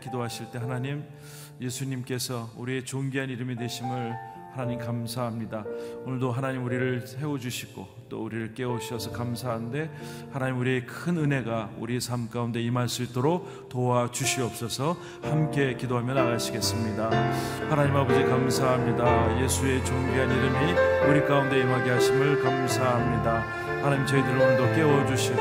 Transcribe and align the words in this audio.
기도하실 0.00 0.50
때 0.50 0.58
하나님 0.58 1.04
예수님께서 1.60 2.50
우리의 2.56 2.84
존귀한 2.84 3.30
이름이 3.30 3.56
되심을 3.56 4.14
하나님 4.56 4.78
감사합니다. 4.78 5.64
오늘도 6.06 6.32
하나님 6.32 6.64
우리를 6.64 7.06
세워 7.06 7.38
주시고 7.38 7.86
또 8.08 8.24
우리를 8.24 8.54
깨우셔서 8.54 9.12
감사한데 9.12 9.90
하나님 10.32 10.58
우리의 10.60 10.86
큰 10.86 11.18
은혜가 11.18 11.72
우리 11.78 12.00
삶 12.00 12.30
가운데 12.30 12.62
임할 12.62 12.88
수 12.88 13.02
있도록 13.02 13.68
도와 13.68 14.10
주시옵소서 14.10 14.96
함께 15.22 15.76
기도하며 15.76 16.14
나가시겠습니다. 16.14 17.10
하나님 17.68 17.96
아버지 17.96 18.22
감사합니다. 18.22 19.42
예수의 19.42 19.84
존귀한 19.84 20.30
이름이 20.30 20.85
우리 21.08 21.24
가운데 21.24 21.60
임하게 21.60 21.90
하심을 21.92 22.42
감사합니다. 22.42 23.44
하나님 23.82 24.04
저희들을 24.06 24.40
오늘도 24.40 24.74
깨워주시고 24.74 25.36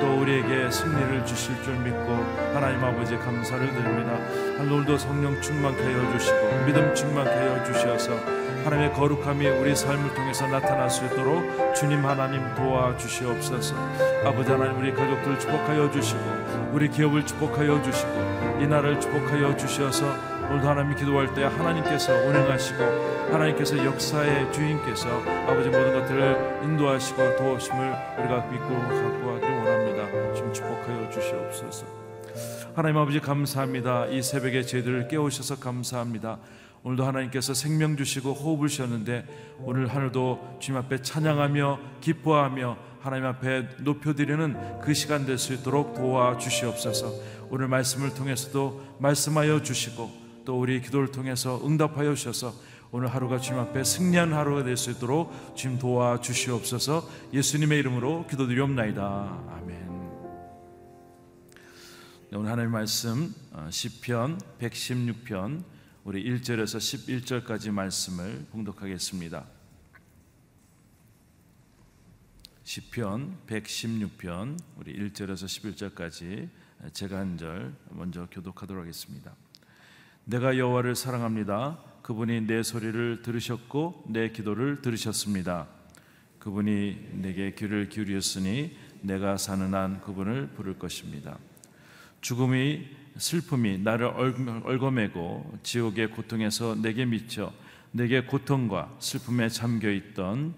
또 0.00 0.20
우리에게 0.20 0.70
승리를 0.70 1.26
주실 1.26 1.62
줄 1.62 1.74
믿고 1.76 2.14
하나님 2.54 2.82
아버지 2.82 3.18
감사를 3.18 3.72
드립니다. 3.74 4.18
오늘도 4.58 4.96
성령 4.96 5.38
충만케 5.42 5.82
하여 5.82 6.12
주시고 6.18 6.64
믿음 6.64 6.94
충만케 6.94 7.30
하여 7.30 7.62
주셔서 7.64 8.14
하나님의 8.64 8.94
거룩함이 8.94 9.46
우리 9.48 9.76
삶을 9.76 10.14
통해서 10.14 10.46
나타날 10.46 10.88
수 10.88 11.04
있도록 11.04 11.74
주님 11.74 12.06
하나님 12.06 12.42
도와주시옵소서. 12.54 13.74
아버지 14.24 14.50
하나님 14.50 14.78
우리 14.78 14.94
가족들 14.94 15.38
축복하여 15.38 15.90
주시고 15.90 16.20
우리 16.72 16.88
기업을 16.88 17.26
축복하여 17.26 17.82
주시고 17.82 18.58
이 18.62 18.66
나라를 18.66 18.98
축복하여 18.98 19.56
주셔서 19.56 20.31
오늘도 20.50 20.68
하나님 20.68 20.94
기도할 20.96 21.32
때 21.34 21.44
하나님께서 21.44 22.12
운행하시고 22.12 22.82
하나님께서 23.32 23.84
역사의 23.84 24.52
주인께서 24.52 25.08
아버지 25.48 25.68
모든 25.68 25.92
것들을 25.94 26.60
인도하시고 26.64 27.36
도우심을 27.36 27.78
우리가 28.18 28.46
믿고 28.50 28.68
갖고 28.68 29.30
하기를 29.34 29.56
원합니다. 29.58 30.34
좀 30.34 30.52
축복하여 30.52 31.08
주시옵소서. 31.10 31.86
하나님 32.74 32.98
아버지 32.98 33.20
감사합니다. 33.20 34.06
이 34.06 34.22
새벽에 34.22 34.62
저희들을 34.62 35.08
깨우셔서 35.08 35.58
감사합니다. 35.58 36.38
오늘도 36.84 37.04
하나님께서 37.04 37.54
생명 37.54 37.96
주시고 37.96 38.32
호흡을 38.32 38.68
주셨는데 38.68 39.24
오늘 39.60 39.86
하늘도 39.86 40.56
주님 40.60 40.80
앞에 40.80 41.00
찬양하며 41.02 41.78
기뻐하며 42.00 42.76
하나님 43.00 43.26
앞에 43.26 43.68
높여드리는 43.80 44.80
그 44.80 44.92
시간 44.94 45.24
될 45.24 45.38
수 45.38 45.54
있도록 45.54 45.94
도와주시옵소서. 45.94 47.12
오늘 47.50 47.68
말씀을 47.68 48.14
통해서도 48.14 48.80
말씀하여 48.98 49.62
주시고 49.62 50.21
또 50.44 50.60
우리 50.60 50.80
기도를 50.80 51.10
통해서 51.10 51.60
응답하여 51.64 52.14
주셔서 52.14 52.54
오늘 52.90 53.08
하루가 53.08 53.38
주님 53.38 53.60
앞에 53.60 53.84
승리한 53.84 54.32
하루가 54.32 54.64
될 54.64 54.76
수 54.76 54.90
있도록 54.90 55.56
주님 55.56 55.78
도와 55.78 56.20
주시옵소서 56.20 57.08
예수님의 57.32 57.78
이름으로 57.78 58.26
기도드리옵나이다. 58.26 59.02
아멘. 59.50 59.92
네, 62.30 62.38
오늘 62.38 62.50
하나님 62.50 62.72
말씀 62.72 63.34
어, 63.52 63.68
시편 63.70 64.38
116편 64.58 65.62
우리 66.04 66.24
1절에서 66.24 66.78
11절까지 67.46 67.70
말씀을 67.70 68.46
봉독하겠습니다. 68.50 69.44
시편 72.64 73.38
116편 73.46 74.58
우리 74.76 74.94
1절에서 75.10 75.44
11절까지 75.94 76.48
제가 76.92 77.18
한 77.18 77.36
절 77.38 77.74
먼저 77.90 78.26
교독하도록 78.30 78.82
하겠습니다. 78.82 79.34
내가 80.24 80.56
여호와를 80.56 80.94
사랑합니다. 80.94 81.78
그분이 82.02 82.42
내 82.42 82.62
소리를 82.62 83.22
들으셨고 83.22 84.04
내 84.08 84.30
기도를 84.30 84.80
들으셨습니다. 84.80 85.66
그분이 86.38 87.08
내게 87.14 87.54
귀를 87.54 87.88
기울였으니 87.88 88.76
내가 89.00 89.36
사는 89.36 89.74
한 89.74 90.00
그분을 90.00 90.50
부를 90.50 90.78
것입니다. 90.78 91.38
죽음이 92.20 92.86
슬픔이 93.16 93.78
나를 93.78 94.06
얽어매고 94.64 95.58
지옥의 95.62 96.12
고통에서 96.12 96.76
내게 96.76 97.04
미쳐 97.04 97.52
내게 97.90 98.22
고통과 98.22 98.94
슬픔에 99.00 99.48
잠겨 99.48 99.90
있던 99.90 100.54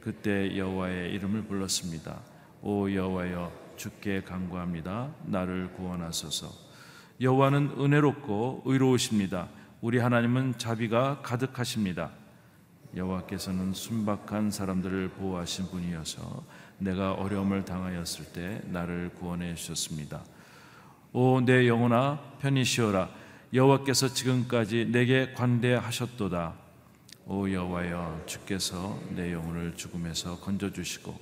그때 0.00 0.56
여호와의 0.56 1.12
이름을 1.14 1.44
불렀습니다. 1.44 2.20
오 2.62 2.92
여호와여 2.92 3.74
주께 3.76 4.22
간구합니다. 4.22 5.14
나를 5.24 5.72
구원하소서. 5.74 6.71
여호와는 7.22 7.76
은혜롭고 7.78 8.62
의로우십니다. 8.64 9.48
우리 9.80 9.98
하나님은 9.98 10.58
자비가 10.58 11.20
가득하십니다. 11.22 12.10
여호와께서는 12.96 13.74
순박한 13.74 14.50
사람들을 14.50 15.10
보호하신 15.10 15.66
분이어서 15.66 16.44
내가 16.78 17.12
어려움을 17.12 17.64
당하였을 17.64 18.32
때 18.32 18.60
나를 18.64 19.10
구원해 19.14 19.54
주셨습니다. 19.54 20.24
오 21.12 21.40
내 21.40 21.68
영혼아 21.68 22.18
편히 22.40 22.64
쉬어라 22.64 23.08
여호와께서 23.54 24.08
지금까지 24.08 24.88
내게 24.90 25.32
관대하셨도다. 25.34 26.54
오 27.26 27.48
여호와여 27.48 28.24
주께서 28.26 28.98
내 29.10 29.32
영혼을 29.32 29.76
죽음에서 29.76 30.40
건져 30.40 30.72
주시고 30.72 31.16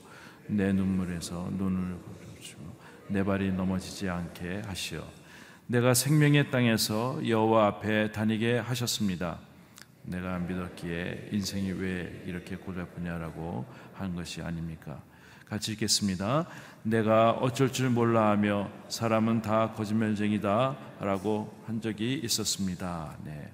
내 0.46 0.72
눈물에서 0.72 1.50
눈을 1.58 1.98
내 3.08 3.22
발이 3.22 3.52
넘어지지 3.52 4.08
않게 4.08 4.62
하시어 4.64 5.19
내가 5.70 5.94
생명의 5.94 6.50
땅에서 6.50 7.20
여호와 7.28 7.68
앞에 7.68 8.10
다니게 8.10 8.58
하셨습니다. 8.58 9.38
내가 10.02 10.36
믿었기에 10.40 11.28
인생이 11.30 11.70
왜 11.70 12.24
이렇게 12.26 12.56
고달프냐라고 12.56 13.64
한 13.94 14.16
것이 14.16 14.42
아닙니까? 14.42 15.00
같이 15.46 15.70
읽겠습니다. 15.74 16.48
내가 16.82 17.30
어쩔 17.30 17.72
줄 17.72 17.88
몰라 17.88 18.30
하며 18.30 18.68
사람은 18.88 19.42
다 19.42 19.72
거짓말쟁이다 19.74 20.76
라고 20.98 21.56
한 21.68 21.80
적이 21.80 22.20
있었습니다. 22.24 23.16
네. 23.24 23.52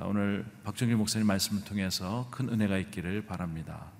오늘 0.00 0.44
박정길 0.62 0.98
목사님 0.98 1.26
말씀을 1.26 1.64
통해서 1.64 2.28
큰 2.30 2.50
은혜가 2.50 2.76
있기를 2.76 3.24
바랍니다. 3.24 3.95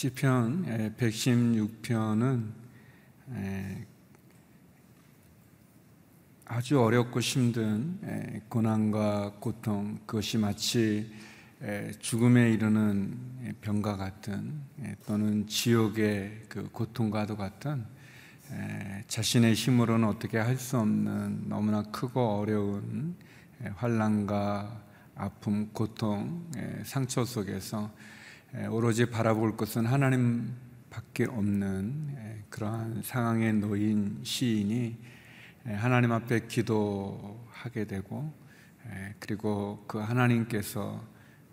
시편 0.00 0.94
116편은 0.96 2.46
아주 6.46 6.80
어렵고 6.80 7.20
힘든 7.20 8.40
고난과 8.48 9.34
고통 9.40 9.98
그것이 10.06 10.38
마치 10.38 11.12
죽음에 11.98 12.50
이르는 12.50 13.58
병과 13.60 13.98
같은 13.98 14.62
또는 15.04 15.46
지옥의 15.46 16.44
그 16.48 16.70
고통과도 16.72 17.36
같은 17.36 17.84
자신의 19.06 19.52
힘으로는 19.52 20.08
어떻게 20.08 20.38
할 20.38 20.56
수 20.56 20.78
없는 20.78 21.50
너무나 21.50 21.82
크고 21.82 22.38
어려운 22.38 23.16
환란과 23.74 24.82
아픔, 25.14 25.68
고통, 25.74 26.50
상처 26.84 27.22
속에서 27.22 27.90
오로지 28.70 29.06
바라볼 29.06 29.56
것은 29.56 29.86
하나님밖에 29.86 31.26
없는 31.26 32.46
그러한 32.50 33.02
상황에 33.04 33.52
놓인 33.52 34.20
시인이 34.24 34.96
하나님 35.64 36.10
앞에 36.10 36.46
기도하게 36.48 37.84
되고 37.86 38.32
그리고 39.20 39.84
그 39.86 39.98
하나님께서 39.98 41.04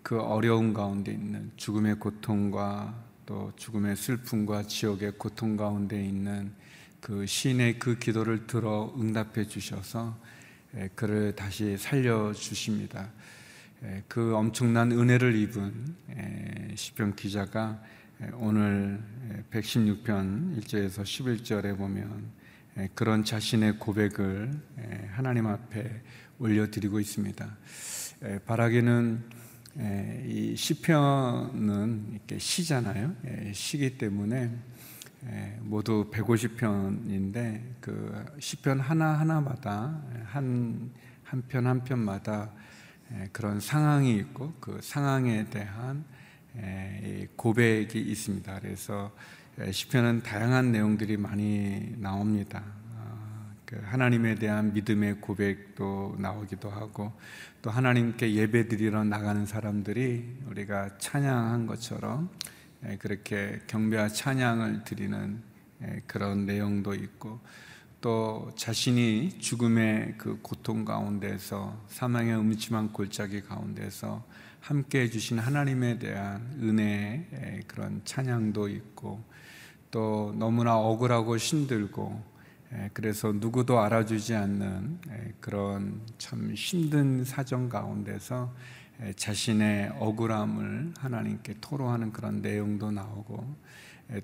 그 0.02 0.20
어려운 0.20 0.74
가운데 0.74 1.12
있는 1.12 1.52
죽음의 1.56 2.00
고통과 2.00 3.04
또 3.26 3.52
죽음의 3.56 3.94
슬픔과 3.94 4.64
지옥의 4.64 5.12
고통 5.18 5.56
가운데 5.56 6.04
있는 6.04 6.52
그 7.00 7.26
시인의 7.26 7.78
그 7.78 7.98
기도를 7.98 8.46
들어 8.46 8.92
응답해 8.98 9.46
주셔서 9.46 10.18
그를 10.96 11.36
다시 11.36 11.76
살려 11.76 12.32
주십니다. 12.32 13.10
그 14.08 14.34
엄청난 14.34 14.90
은혜를 14.90 15.36
입은 15.36 15.94
시편 16.74 17.14
기자가 17.14 17.80
오늘 18.34 19.00
116편 19.50 20.58
1절에서 20.58 21.02
11절에 21.02 21.76
보면 21.76 22.30
그런 22.94 23.24
자신의 23.24 23.78
고백을 23.78 24.50
하나님 25.12 25.46
앞에 25.46 26.02
올려드리고 26.40 26.98
있습니다. 26.98 27.56
바라기는 28.46 29.22
이 30.26 30.54
시편은 30.56 32.06
이렇게 32.12 32.38
시잖아요. 32.38 33.14
시기 33.52 33.96
때문에 33.96 34.50
모두 35.60 36.10
150편인데 36.10 37.62
그 37.80 38.24
시편 38.40 38.80
하나 38.80 39.20
하나마다 39.20 40.02
한 40.24 40.90
한 41.30 41.42
편 41.46 41.66
한 41.66 41.84
편마다 41.84 42.50
예, 42.54 42.67
그런 43.32 43.60
상황이 43.60 44.16
있고 44.16 44.52
그 44.60 44.80
상황에 44.82 45.44
대한 45.46 46.04
예, 46.56 47.28
고백이 47.36 47.98
있습니다. 47.98 48.60
그래서 48.60 49.12
예, 49.60 49.72
시편은 49.72 50.22
다양한 50.22 50.72
내용들이 50.72 51.16
많이 51.16 51.94
나옵니다. 51.98 52.62
아, 52.96 53.52
그 53.64 53.80
하나님에 53.84 54.34
대한 54.34 54.72
믿음의 54.72 55.20
고백도 55.20 56.16
나오기도 56.18 56.70
하고 56.70 57.12
또 57.62 57.70
하나님께 57.70 58.34
예배드리러 58.34 59.04
나가는 59.04 59.46
사람들이 59.46 60.38
우리가 60.46 60.98
찬양한 60.98 61.66
것처럼 61.66 62.30
예, 62.86 62.96
그렇게 62.96 63.60
경배와 63.66 64.08
찬양을 64.08 64.84
드리는 64.84 65.42
예, 65.82 66.02
그런 66.06 66.44
내용도 66.44 66.94
있고 66.94 67.40
또 68.00 68.50
자신이 68.54 69.38
죽음의 69.40 70.14
그 70.18 70.38
고통 70.40 70.84
가운데서 70.84 71.84
사망의 71.88 72.36
음침한 72.36 72.92
골짜기 72.92 73.42
가운데서 73.42 74.24
함께 74.60 75.00
해주신 75.02 75.38
하나님에 75.38 75.98
대한 75.98 76.56
은혜의 76.60 77.62
그런 77.66 78.00
찬양도 78.04 78.68
있고 78.68 79.22
또 79.90 80.32
너무나 80.38 80.76
억울하고 80.76 81.36
힘들고 81.36 82.22
그래서 82.92 83.32
누구도 83.32 83.80
알아주지 83.80 84.34
않는 84.34 84.98
그런 85.40 86.00
참 86.18 86.52
힘든 86.54 87.24
사정 87.24 87.68
가운데서 87.68 88.54
자신의 89.16 89.94
억울함을 89.98 90.94
하나님께 90.98 91.56
토로하는 91.60 92.12
그런 92.12 92.42
내용도 92.42 92.90
나오고 92.90 93.56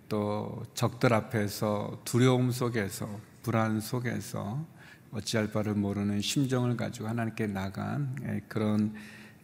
또 0.08 0.62
적들 0.74 1.12
앞에서 1.12 2.02
두려움 2.04 2.50
속에서 2.50 3.08
불안 3.44 3.78
속에서 3.78 4.66
어찌할 5.12 5.52
바를 5.52 5.74
모르는 5.74 6.20
심정을 6.20 6.76
가지고 6.76 7.08
하나님께 7.08 7.46
나간 7.46 8.42
그런 8.48 8.94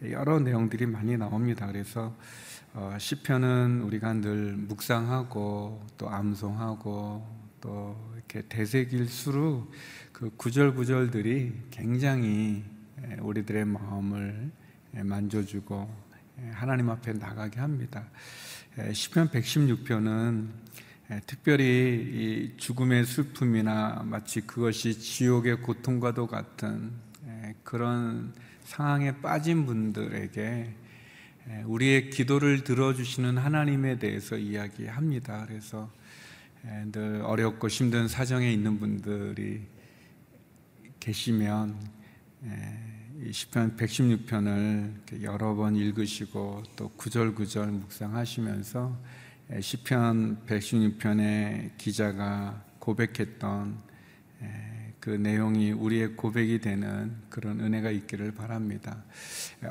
여러 0.09 0.39
내용들이 0.39 0.87
많이 0.87 1.15
나옵니다. 1.15 1.67
그래서 1.67 2.13
어, 2.73 2.95
시편은 2.99 3.81
우리가 3.83 4.13
늘 4.13 4.55
묵상하고 4.57 5.85
또 5.97 6.09
암송하고 6.09 7.41
또 7.61 8.11
이렇게 8.15 8.41
되새길수록 8.49 9.71
그 10.11 10.31
구절구절들이 10.35 11.53
굉장히 11.69 12.63
우리들의 13.19 13.65
마음을 13.65 14.51
만져주고 14.93 15.89
하나님 16.53 16.89
앞에 16.89 17.13
나가게 17.13 17.59
합니다. 17.59 18.07
시편 18.93 19.29
116편은 19.29 20.47
특별히 21.25 22.53
죽음의 22.55 23.05
슬픔이나 23.05 24.03
마치 24.05 24.39
그것이 24.41 24.97
지옥의 24.97 25.61
고통과도 25.61 26.27
같은 26.27 26.91
그런 27.63 28.33
상황에 28.63 29.19
빠진 29.19 29.65
분들에게 29.65 30.73
우리의 31.65 32.11
기도를 32.11 32.63
들어주시는 32.63 33.37
하나님에 33.37 33.99
대해서 33.99 34.37
이야기합니다. 34.37 35.45
그래서 35.47 35.91
늘 36.91 37.21
어렵고 37.23 37.67
힘든 37.67 38.07
사정에 38.07 38.51
있는 38.53 38.79
분들이 38.79 39.63
계시면 41.01 41.75
시편 43.31 43.75
116편을 43.75 45.23
여러 45.23 45.55
번 45.55 45.75
읽으시고 45.75 46.63
또 46.77 46.89
구절구절 46.89 47.67
묵상하시면서 47.67 49.20
시편 49.59 50.45
116편의 50.47 51.71
기자가 51.77 52.63
고백했던 52.79 53.77
그 55.01 55.09
내용이 55.09 55.71
우리의 55.71 56.15
고백이 56.15 56.61
되는 56.61 57.17
그런 57.29 57.59
은혜가 57.59 57.91
있기를 57.91 58.31
바랍니다. 58.33 59.03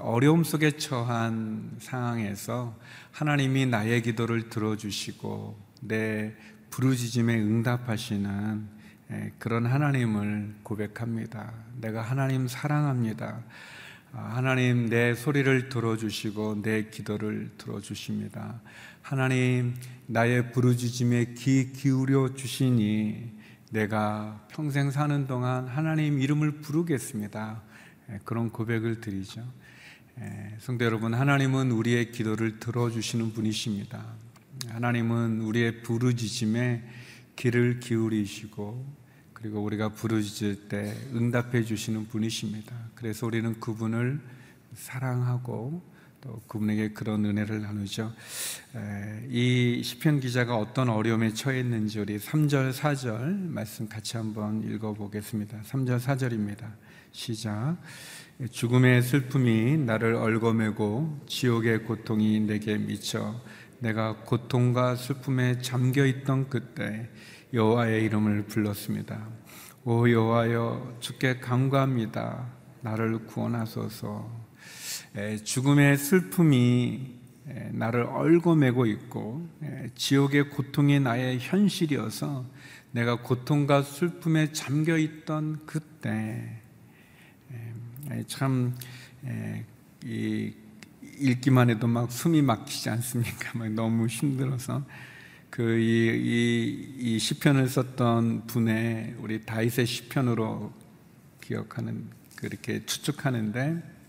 어려움 0.00 0.44
속에 0.44 0.72
처한 0.72 1.76
상황에서 1.78 2.76
하나님이 3.12 3.66
나의 3.66 4.02
기도를 4.02 4.50
들어주시고 4.50 5.58
내 5.82 6.34
부르짖음에 6.68 7.34
응답하시는 7.36 8.66
그런 9.38 9.64
하나님을 9.64 10.56
고백합니다. 10.62 11.54
내가 11.80 12.02
하나님 12.02 12.48
사랑합니다. 12.48 13.42
아, 14.12 14.32
하나님 14.34 14.88
내 14.88 15.14
소리를 15.14 15.68
들어주시고 15.68 16.62
내 16.62 16.90
기도를 16.90 17.50
들어주십니다. 17.56 18.60
하나님 19.02 19.74
나의 20.06 20.52
부르짖음에 20.52 21.34
귀 21.34 21.72
기울여 21.72 22.34
주시니 22.34 23.38
내가 23.70 24.46
평생 24.50 24.90
사는 24.90 25.26
동안 25.26 25.66
하나님 25.66 26.20
이름을 26.20 26.60
부르겠습니다. 26.60 27.62
그런 28.24 28.50
고백을 28.50 29.00
드리죠. 29.00 29.44
성도 30.58 30.84
여러분, 30.84 31.14
하나님은 31.14 31.70
우리의 31.70 32.12
기도를 32.12 32.58
들어주시는 32.60 33.32
분이십니다. 33.32 34.04
하나님은 34.68 35.40
우리의 35.40 35.82
부르짖음에 35.82 36.84
귀를 37.36 37.80
기울이시고 37.80 39.00
그리고 39.32 39.62
우리가 39.62 39.90
부르짖을 39.90 40.68
때 40.68 40.94
응답해 41.14 41.64
주시는 41.64 42.08
분이십니다. 42.08 42.74
그래서 42.94 43.26
우리는 43.26 43.58
그분을 43.58 44.20
사랑하고 44.74 45.82
또 46.20 46.42
그분에게 46.48 46.90
그런 46.90 47.24
은혜를 47.24 47.62
나누죠. 47.62 48.12
이 49.28 49.80
시편 49.82 50.20
기자가 50.20 50.56
어떤 50.56 50.90
어려움에 50.90 51.32
처했는지 51.32 51.98
우리 52.00 52.18
3절 52.18 52.72
4절 52.72 53.48
말씀 53.48 53.88
같이 53.88 54.16
한번 54.16 54.62
읽어 54.62 54.92
보겠습니다. 54.92 55.62
3절 55.62 55.98
4절입니다. 55.98 56.72
시작. 57.12 57.78
죽음의 58.50 59.02
슬픔이 59.02 59.78
나를 59.78 60.14
얽어매고 60.14 61.24
지옥의 61.26 61.84
고통이 61.84 62.40
내게 62.40 62.76
미쳐 62.76 63.40
내가 63.78 64.16
고통과 64.16 64.96
슬픔에 64.96 65.58
잠겨 65.58 66.04
있던 66.04 66.50
그때 66.50 67.08
여호와의 67.54 68.04
이름을 68.04 68.46
불렀습니다. 68.46 69.26
오 69.84 70.08
여호와여 70.08 70.98
주께 71.00 71.40
간구합니다. 71.40 72.46
나를 72.82 73.26
구원하소서. 73.26 74.49
죽음의 75.44 75.96
슬픔이 75.96 77.14
나를 77.72 78.02
얽어매고 78.04 78.86
있고 78.86 79.48
지옥의 79.96 80.50
고통이 80.50 81.00
나의 81.00 81.38
현실이어서 81.40 82.44
내가 82.92 83.22
고통과 83.22 83.82
슬픔에 83.82 84.52
잠겨 84.52 84.96
있던 84.96 85.66
그때 85.66 86.60
참 88.26 88.76
읽기만 91.18 91.70
해도 91.70 91.86
막 91.86 92.10
숨이 92.10 92.42
막히지 92.42 92.88
않습니까? 92.90 93.50
막 93.58 93.68
너무 93.70 94.06
힘들어서 94.06 94.84
그이 95.50 97.18
시편을 97.18 97.68
썼던 97.68 98.46
분의 98.46 99.16
우리 99.18 99.44
다윗의 99.44 99.86
시편으로 99.86 100.72
기억하는 101.40 102.06
그렇게 102.36 102.86
추측하는데 102.86 103.99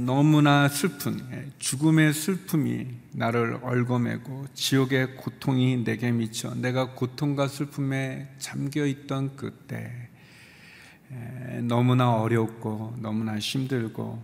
너무나 0.00 0.66
슬픈 0.68 1.20
죽음의 1.58 2.14
슬픔이 2.14 2.86
나를 3.12 3.58
얽어매고 3.60 4.46
지옥의 4.54 5.16
고통이 5.16 5.84
내게 5.84 6.10
미쳐 6.10 6.54
내가 6.54 6.94
고통과 6.94 7.48
슬픔에 7.48 8.30
잠겨 8.38 8.86
있던 8.86 9.36
그때 9.36 10.08
너무나 11.60 12.14
어렵고 12.14 12.96
너무나 13.00 13.38
힘들고 13.38 14.22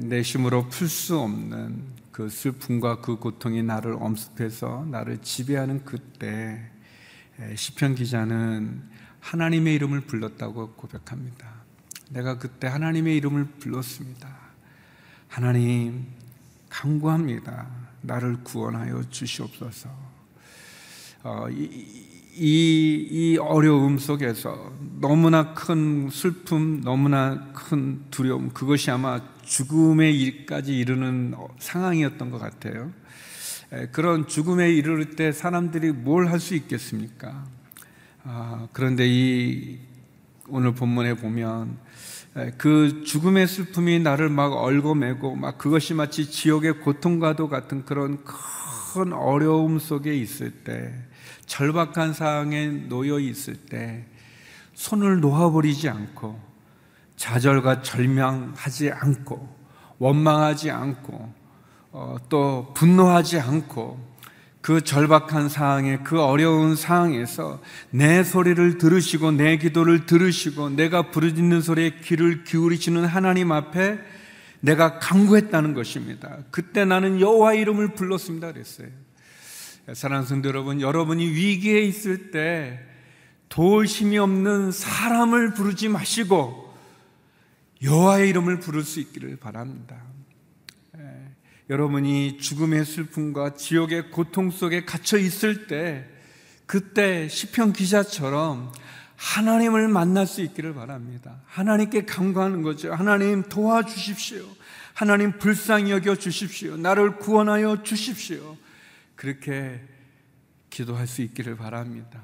내 0.00 0.22
힘으로 0.22 0.66
풀 0.70 0.88
수 0.88 1.18
없는 1.18 2.00
그 2.10 2.30
슬픔과 2.30 3.02
그 3.02 3.16
고통이 3.16 3.62
나를 3.62 3.96
엄습해서 4.00 4.86
나를 4.90 5.18
지배하는 5.18 5.84
그때 5.84 6.70
시편 7.54 7.96
기자는 7.96 8.82
하나님의 9.20 9.74
이름을 9.74 10.00
불렀다고 10.02 10.70
고백합니다. 10.70 11.52
내가 12.08 12.38
그때 12.38 12.66
하나님의 12.66 13.14
이름을 13.18 13.44
불렀습니다. 13.58 14.39
하나님 15.30 16.06
간구합니다. 16.68 17.68
나를 18.02 18.38
구원하여 18.42 19.04
주시옵소서. 19.10 19.88
어, 21.22 21.46
이, 21.50 21.62
이, 22.34 23.08
이 23.10 23.38
어려움 23.38 23.96
속에서 23.98 24.72
너무나 25.00 25.54
큰 25.54 26.10
슬픔, 26.10 26.80
너무나 26.80 27.52
큰 27.52 28.02
두려움, 28.10 28.50
그것이 28.50 28.90
아마 28.90 29.20
죽음의 29.44 30.18
일까지 30.20 30.76
이르는 30.76 31.34
상황이었던 31.60 32.30
것 32.30 32.38
같아요. 32.38 32.90
그런 33.92 34.26
죽음에 34.26 34.72
이르를 34.72 35.14
때 35.14 35.30
사람들이 35.30 35.92
뭘 35.92 36.26
할 36.26 36.40
수 36.40 36.56
있겠습니까? 36.56 37.46
아, 38.24 38.66
그런데 38.72 39.06
이 39.06 39.78
오늘 40.48 40.74
본문에 40.74 41.14
보면 41.14 41.78
그 42.58 43.02
죽음의 43.04 43.48
슬픔이 43.48 43.98
나를 43.98 44.28
막 44.28 44.52
얽어매고 44.52 45.34
막 45.34 45.58
그것이 45.58 45.94
마치 45.94 46.30
지옥의 46.30 46.80
고통과도 46.80 47.48
같은 47.48 47.84
그런 47.84 48.22
큰 48.24 49.12
어려움 49.12 49.78
속에 49.78 50.14
있을 50.14 50.50
때 50.62 50.94
절박한 51.46 52.12
상황에 52.12 52.68
놓여 52.68 53.18
있을 53.18 53.56
때 53.56 54.04
손을 54.74 55.20
놓아버리지 55.20 55.88
않고 55.88 56.40
좌절과 57.16 57.82
절망하지 57.82 58.92
않고 58.92 59.56
원망하지 59.98 60.70
않고 60.70 61.34
어, 61.92 62.16
또 62.28 62.72
분노하지 62.74 63.40
않고 63.40 64.09
그 64.60 64.82
절박한 64.82 65.48
상황에 65.48 65.98
그 66.04 66.20
어려운 66.20 66.76
상황에서 66.76 67.62
내 67.90 68.22
소리를 68.22 68.78
들으시고 68.78 69.32
내 69.32 69.56
기도를 69.56 70.04
들으시고 70.04 70.70
내가 70.70 71.10
부르짖는 71.10 71.62
소리에 71.62 71.96
귀를 72.02 72.44
기울이시는 72.44 73.06
하나님 73.06 73.52
앞에 73.52 73.98
내가 74.60 74.98
강구했다는 74.98 75.72
것입니다. 75.72 76.38
그때 76.50 76.84
나는 76.84 77.20
여호와 77.20 77.54
이름을 77.54 77.94
불렀습니다 77.94 78.52
그랬어요. 78.52 78.88
사랑하는 79.94 80.28
성도 80.28 80.48
여러분, 80.48 80.80
여러분이 80.80 81.26
위기에 81.26 81.80
있을 81.80 82.30
때 82.30 82.78
도울 83.48 83.86
힘이 83.86 84.18
없는 84.18 84.72
사람을 84.72 85.54
부르지 85.54 85.88
마시고 85.88 86.70
여호와의 87.82 88.28
이름을 88.28 88.60
부를 88.60 88.82
수 88.82 89.00
있기를 89.00 89.36
바랍니다. 89.36 90.09
여러분이 91.70 92.38
죽음의 92.38 92.84
슬픔과 92.84 93.54
지옥의 93.54 94.10
고통 94.10 94.50
속에 94.50 94.84
갇혀 94.84 95.18
있을 95.18 95.68
때 95.68 96.04
그때 96.66 97.28
시편 97.28 97.72
기자처럼 97.72 98.72
하나님을 99.14 99.86
만날 99.86 100.26
수 100.26 100.42
있기를 100.42 100.74
바랍니다. 100.74 101.40
하나님께 101.46 102.06
간구하는 102.06 102.62
거죠. 102.62 102.92
하나님 102.92 103.44
도와주십시오. 103.44 104.44
하나님 104.94 105.38
불쌍히 105.38 105.92
여겨 105.92 106.16
주십시오. 106.16 106.76
나를 106.76 107.18
구원하여 107.18 107.84
주십시오. 107.84 108.56
그렇게 109.14 109.80
기도할 110.70 111.06
수 111.06 111.22
있기를 111.22 111.56
바랍니다. 111.56 112.20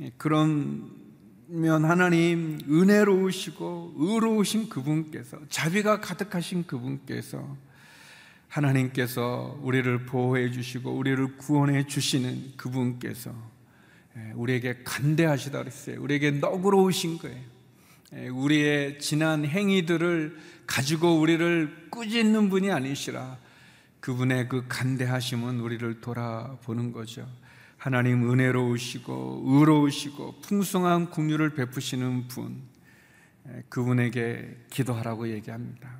예, 0.00 0.12
그러면 0.16 0.88
하나님 1.84 2.58
은혜로우시고 2.66 3.96
의로우신 3.98 4.70
그분께서 4.70 5.40
자비가 5.50 6.00
가득하신 6.00 6.66
그분께서 6.66 7.65
하나님께서 8.56 9.58
우리를 9.62 10.06
보호해 10.06 10.50
주시고 10.50 10.90
우리를 10.90 11.36
구원해 11.36 11.86
주시는 11.86 12.54
그분께서 12.56 13.30
예, 14.16 14.32
우리에게 14.34 14.82
간대하시다 14.82 15.58
그랬어요. 15.58 16.02
우리에게 16.02 16.30
너그러우신 16.32 17.18
거예요. 17.18 17.38
예, 18.14 18.28
우리의 18.28 18.98
지난 18.98 19.44
행위들을 19.44 20.38
가지고 20.66 21.20
우리를 21.20 21.88
꾸짖는 21.90 22.48
분이 22.48 22.70
아니시라 22.72 23.36
그분의 24.00 24.48
그 24.48 24.64
간대하심은 24.68 25.60
우리를 25.60 26.00
돌아보는 26.00 26.92
거죠. 26.92 27.28
하나님 27.76 28.30
은혜로우시고 28.30 29.44
의로우시고 29.46 30.40
풍성한 30.40 31.10
국류를 31.10 31.50
베푸시는 31.54 32.28
분 32.28 32.62
예, 33.48 33.62
그분에게 33.68 34.56
기도하라고 34.70 35.28
얘기합니다. 35.28 35.90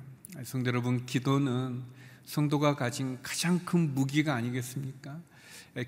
성도 0.43 0.69
여러분 0.69 1.05
기도는 1.05 1.96
성도가 2.27 2.75
가진 2.75 3.17
가장 3.23 3.57
큰 3.59 3.95
무기가 3.95 4.35
아니겠습니까? 4.35 5.17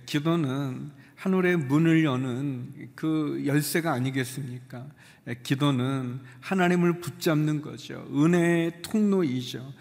기도는 0.05 0.89
하늘의 1.15 1.57
문을 1.57 2.05
여는 2.05 2.91
그 2.95 3.43
열쇠가 3.45 3.91
아니겠습니까? 3.91 4.87
기도는 5.43 6.21
하나님을 6.39 7.01
붙잡는 7.01 7.61
거죠. 7.61 8.07
은혜의 8.13 8.81
통로이죠. 8.81 9.73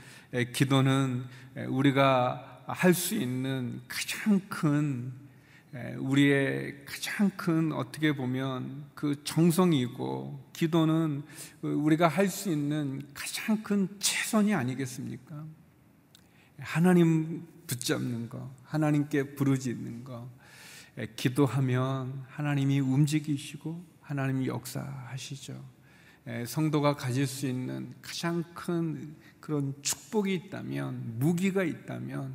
기도는 0.53 1.25
우리가 1.69 2.65
할 2.67 2.93
수 2.93 3.15
있는 3.15 3.81
가장 3.87 4.41
큰 4.49 5.13
우리의 5.99 6.85
가장 6.85 7.31
큰 7.37 7.73
어떻게 7.73 8.17
보면 8.17 8.85
그 8.95 9.23
정성이고 9.23 10.51
기도는 10.53 11.23
우리가 11.63 12.09
할 12.09 12.29
수 12.29 12.51
있는 12.51 13.01
가장 13.15 13.63
큰 13.63 13.89
최선이 14.01 14.53
아니겠습니까? 14.55 15.47
하나님 16.59 17.47
붙잡는 17.67 18.29
거, 18.29 18.55
하나님께 18.65 19.35
부르짖는 19.35 20.05
거, 20.05 20.31
기도하면 21.17 22.25
하나님이 22.29 22.81
움직이시고 22.81 23.85
하나님이 24.01 24.49
역사하시죠. 24.49 25.79
성도가 26.47 26.97
가질 26.97 27.27
수 27.27 27.47
있는 27.47 27.95
가장 28.03 28.43
큰 28.55 29.17
그런 29.41 29.75
축복이 29.83 30.35
있다면, 30.35 31.19
무기가 31.19 31.63
있다면, 31.63 32.35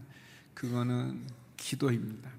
그거는 0.53 1.27
기도입니다. 1.57 2.31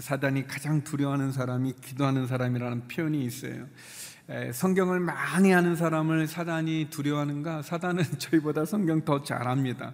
사단이 0.00 0.46
가장 0.46 0.84
두려워하는 0.84 1.32
사람이 1.32 1.74
기도하는 1.80 2.26
사람이라는 2.26 2.88
표현이 2.88 3.24
있어요. 3.24 3.66
성경을 4.52 5.00
많이 5.00 5.52
하는 5.52 5.74
사람을 5.74 6.26
사단이 6.26 6.88
두려워하는가? 6.90 7.62
사단은 7.62 8.04
저희보다 8.18 8.66
성경 8.66 9.02
더 9.04 9.22
잘합니다. 9.22 9.92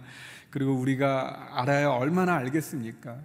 그리고 0.51 0.73
우리가 0.75 1.61
알아야 1.61 1.91
얼마나 1.91 2.35
알겠습니까? 2.37 3.17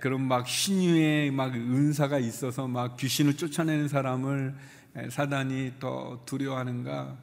그럼 0.00 0.22
막 0.22 0.46
신유의 0.46 1.30
막 1.30 1.54
은사가 1.54 2.18
있어서 2.18 2.66
막 2.66 2.96
귀신을 2.96 3.36
쫓아내는 3.36 3.88
사람을 3.88 4.54
예, 4.96 5.10
사단이 5.10 5.74
더 5.78 6.22
두려워하는가? 6.24 7.16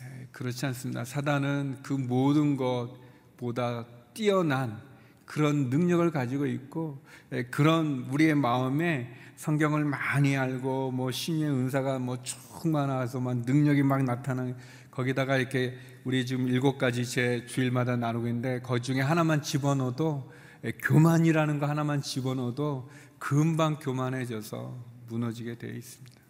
예, 0.00 0.26
그렇지 0.32 0.66
않습니다. 0.66 1.04
사단은 1.04 1.78
그 1.82 1.92
모든 1.92 2.56
것보다 2.56 3.84
뛰어난 4.14 4.80
그런 5.24 5.68
능력을 5.68 6.10
가지고 6.10 6.46
있고 6.46 7.02
예, 7.32 7.44
그런 7.44 8.06
우리의 8.10 8.34
마음에 8.34 9.12
성경을 9.36 9.84
많이 9.84 10.36
알고 10.36 10.92
뭐 10.92 11.10
신의 11.10 11.50
은사가 11.50 11.98
뭐 11.98 12.22
충만해서 12.22 13.20
막 13.20 13.38
능력이 13.38 13.82
막 13.82 14.02
나타나는 14.02 14.56
거기다가 14.90 15.36
이렇게 15.36 15.76
우리 16.04 16.24
지금 16.24 16.48
일곱 16.48 16.78
가지 16.78 17.04
제 17.04 17.44
주일마다 17.46 17.96
나누고 17.96 18.28
있는데 18.28 18.60
그 18.60 18.80
중에 18.80 19.00
하나만 19.00 19.42
집어넣어도 19.42 20.30
예, 20.64 20.72
교만이라는 20.72 21.58
거 21.58 21.66
하나만 21.66 22.00
집어넣어도 22.00 22.88
금방 23.18 23.78
교만해져서 23.78 24.78
무너지게 25.08 25.58
되어 25.58 25.72
있습니다. 25.72 26.20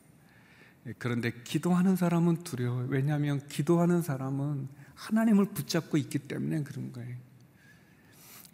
예, 0.87 0.95
그런데 0.99 1.33
기도하는 1.45 1.97
사람은 1.97 2.43
두려워요. 2.43 2.87
왜냐하면 2.89 3.47
기도하는 3.49 4.03
사람은 4.03 4.69
하나님을 4.95 5.47
붙잡고 5.47 5.97
있기 5.99 6.21
때문에 6.21 6.63
그런 6.63 6.93
거예요. 6.93 7.17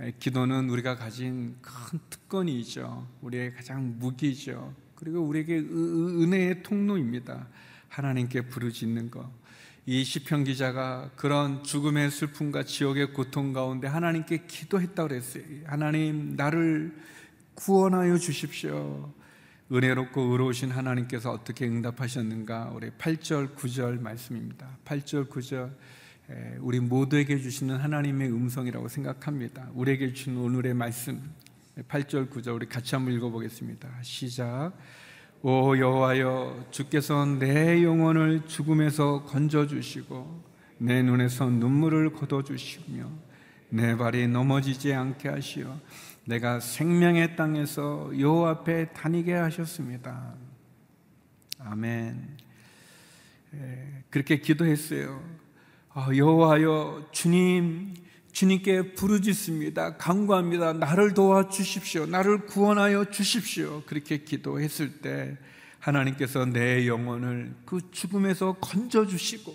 예, 0.02 0.12
기도는 0.18 0.70
우리가 0.70 0.96
가진 0.96 1.56
큰 1.60 1.98
특권이죠. 2.08 3.06
우리의 3.20 3.54
가장 3.54 3.98
무기죠. 3.98 4.74
그리고 4.94 5.20
우리에게 5.20 5.58
은혜의 5.58 6.62
통로입니다. 6.62 7.48
하나님께 7.88 8.42
부르짖는 8.42 9.10
것. 9.10 9.30
이 9.86 10.04
시편 10.04 10.44
기자가 10.44 11.10
그런 11.16 11.62
죽음의 11.62 12.10
슬픔과 12.10 12.62
지옥의 12.62 13.12
고통 13.12 13.52
가운데 13.52 13.88
하나님께 13.88 14.44
기도했다고 14.46 15.08
그랬어요. 15.08 15.44
하나님 15.66 16.34
나를 16.36 16.96
구원하여 17.54 18.16
주십시오. 18.16 19.12
은혜롭고 19.72 20.22
의로우신 20.22 20.70
하나님께서 20.70 21.30
어떻게 21.30 21.66
응답하셨는가? 21.66 22.72
우리 22.74 22.90
8절 22.90 23.54
9절 23.54 24.00
말씀입니다. 24.00 24.78
8절 24.84 25.28
9절 25.28 25.74
우리 26.60 26.80
모두에게 26.80 27.38
주시는 27.38 27.76
하나님의 27.76 28.28
음성이라고 28.28 28.88
생각합니다. 28.88 29.70
우리에게 29.74 30.12
주신 30.12 30.36
오늘의 30.36 30.74
말씀 30.74 31.20
8절 31.88 32.30
9절 32.30 32.54
우리 32.54 32.68
같이 32.68 32.94
한번 32.94 33.14
읽어 33.14 33.30
보겠습니다. 33.30 33.88
시작. 34.02 34.72
오 35.42 35.76
여호와여 35.76 36.68
주께서 36.70 37.24
내 37.24 37.82
영혼을 37.82 38.46
죽음에서 38.46 39.24
건져 39.24 39.66
주시고 39.66 40.44
내 40.78 41.02
눈에서 41.02 41.48
눈물을 41.48 42.12
거둬 42.12 42.42
주시며 42.42 43.10
내 43.70 43.96
발이 43.96 44.28
넘어지지 44.28 44.92
않게 44.92 45.28
하시어 45.28 45.80
내가 46.26 46.60
생명의 46.60 47.36
땅에서 47.36 48.12
여호와 48.18 48.50
앞에 48.50 48.92
다니게 48.92 49.32
하셨습니다. 49.32 50.34
아멘. 51.58 52.36
예, 53.54 54.04
그렇게 54.10 54.38
기도했어요. 54.38 55.39
아, 56.02 56.16
여호와여 56.16 57.08
주님 57.12 57.92
주님께 58.32 58.94
부르짖습니다. 58.94 59.98
간구합니다. 59.98 60.72
나를 60.72 61.12
도와 61.12 61.50
주십시오. 61.50 62.06
나를 62.06 62.46
구원하여 62.46 63.10
주십시오. 63.10 63.82
그렇게 63.84 64.18
기도했을 64.18 65.02
때 65.02 65.36
하나님께서 65.78 66.46
내 66.46 66.86
영혼을 66.86 67.54
그 67.66 67.80
죽음에서 67.90 68.54
건져 68.54 69.06
주시고 69.06 69.54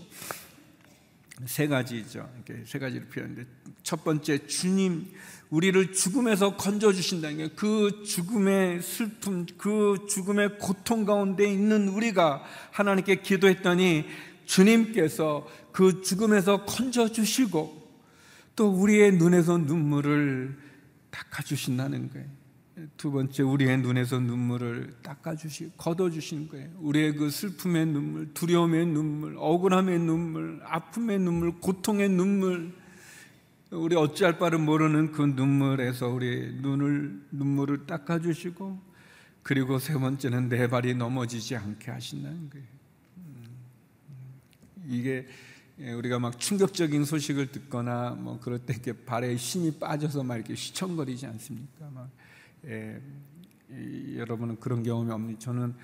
세 1.45 1.67
가지죠. 1.67 2.29
이렇게 2.35 2.63
세 2.65 2.77
가지를 2.77 3.07
표현했는데 3.07 3.49
첫 3.81 4.03
번째 4.03 4.45
주님 4.45 5.07
우리를 5.49 5.93
죽음에서 5.93 6.57
건져 6.57 6.93
주신다는 6.93 7.37
게 7.37 7.49
그 7.55 8.03
죽음의 8.05 8.83
슬픔, 8.83 9.47
그 9.57 10.05
죽음의 10.07 10.59
고통 10.59 11.05
가운데 11.05 11.51
있는 11.51 11.87
우리가 11.87 12.43
하나님께 12.69 13.21
기도했더니 13.21 14.05
주님께서 14.45 15.47
그 15.75 16.01
죽음에서 16.01 16.63
건져 16.63 17.11
주시고 17.11 17.85
또 18.55 18.69
우리의 18.69 19.17
눈에서 19.17 19.57
눈물을 19.57 20.57
닦아 21.11 21.43
주신다는 21.43 22.09
거예요. 22.11 22.27
두 22.95 23.11
번째, 23.11 23.43
우리의 23.43 23.79
눈에서 23.79 24.21
눈물을 24.21 24.95
닦아 25.03 25.35
주시, 25.35 25.69
걷어 25.75 26.09
주신 26.09 26.47
거예요. 26.47 26.69
우리의 26.79 27.15
그 27.15 27.29
슬픔의 27.29 27.87
눈물, 27.87 28.33
두려움의 28.33 28.85
눈물, 28.85 29.35
억울함의 29.37 29.99
눈물, 29.99 30.61
아픔의 30.63 31.19
눈물, 31.19 31.59
고통의 31.59 32.07
눈물, 32.07 32.73
우리 33.69 33.97
어찌할 33.97 34.39
바를 34.39 34.59
모르는 34.59 35.11
그 35.11 35.23
눈물에서 35.23 36.07
우리 36.07 36.53
눈을 36.61 37.21
눈물을 37.31 37.85
닦아 37.85 38.19
주시고 38.19 38.79
그리고 39.43 39.77
세 39.79 39.95
번째는 39.95 40.47
내 40.47 40.69
발이 40.69 40.95
넘어지지 40.95 41.57
않게 41.57 41.91
하신다는 41.91 42.49
거예요. 42.49 42.65
음, 43.17 43.45
이게 44.87 45.27
우리가 45.77 46.19
막 46.19 46.39
충격적인 46.39 47.03
소식을 47.03 47.51
듣거나 47.51 48.11
뭐 48.11 48.39
그럴 48.39 48.59
때 48.59 48.73
이렇게 48.73 48.93
발에 48.93 49.35
힘이 49.35 49.77
빠져서 49.77 50.23
막 50.23 50.35
이렇게 50.35 50.53
휘청거리지 50.53 51.25
않습니까? 51.25 51.89
막 51.93 52.09
예, 52.65 53.01
여러분은 54.15 54.59
그런 54.59 54.83
경험이 54.83 55.11
없니? 55.11 55.39
저는 55.39 55.75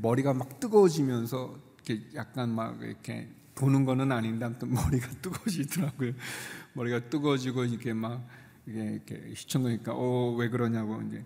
머리가 0.00 0.34
막 0.34 0.58
뜨거워지면서 0.58 1.56
이렇게 1.86 2.04
약간 2.14 2.50
막 2.50 2.82
이렇게 2.82 3.28
도는 3.54 3.84
거는 3.84 4.10
아닌데 4.10 4.44
아무튼 4.44 4.72
머리가 4.74 5.08
뜨거워지더라고요. 5.22 6.12
머리가 6.74 7.08
뜨거워지고 7.08 7.64
이렇게 7.64 7.92
막 7.92 8.26
이게 8.66 8.82
이렇게 8.82 9.14
휘청거니까 9.34 9.94
어왜 9.94 10.48
그러냐고 10.48 11.00
이제 11.02 11.24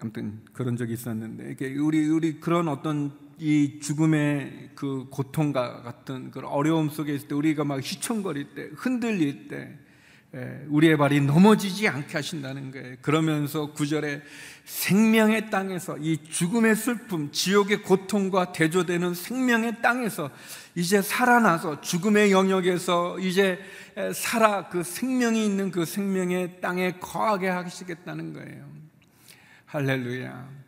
아무튼 0.00 0.40
그런 0.52 0.76
적이 0.76 0.94
있었는데 0.94 1.52
이게 1.52 1.76
우리 1.76 2.08
우리 2.08 2.40
그런 2.40 2.66
어떤 2.66 3.16
이 3.44 3.80
죽음의 3.80 4.70
그 4.76 5.06
고통과 5.10 5.82
같은 5.82 6.30
그 6.30 6.40
어려움 6.46 6.88
속에 6.88 7.12
있을 7.12 7.26
때 7.26 7.34
우리가 7.34 7.64
막 7.64 7.80
휘청거릴 7.80 8.54
때 8.54 8.68
흔들릴 8.76 9.48
때 9.48 9.76
예, 10.34 10.64
우리의 10.68 10.96
발이 10.96 11.20
넘어지지 11.22 11.88
않게 11.88 12.12
하신다는 12.14 12.70
거예요. 12.70 12.96
그러면서 13.02 13.72
구절에 13.72 14.22
생명의 14.64 15.50
땅에서 15.50 15.98
이 15.98 16.22
죽음의 16.22 16.76
슬픔, 16.76 17.32
지옥의 17.32 17.82
고통과 17.82 18.52
대조되는 18.52 19.12
생명의 19.12 19.82
땅에서 19.82 20.30
이제 20.76 21.02
살아나서 21.02 21.80
죽음의 21.80 22.30
영역에서 22.30 23.18
이제 23.18 23.58
살아 24.14 24.68
그 24.68 24.84
생명이 24.84 25.44
있는 25.44 25.72
그 25.72 25.84
생명의 25.84 26.60
땅에 26.60 26.92
거하게 26.92 27.48
하시겠다는 27.48 28.32
거예요. 28.34 28.70
할렐루야. 29.66 30.61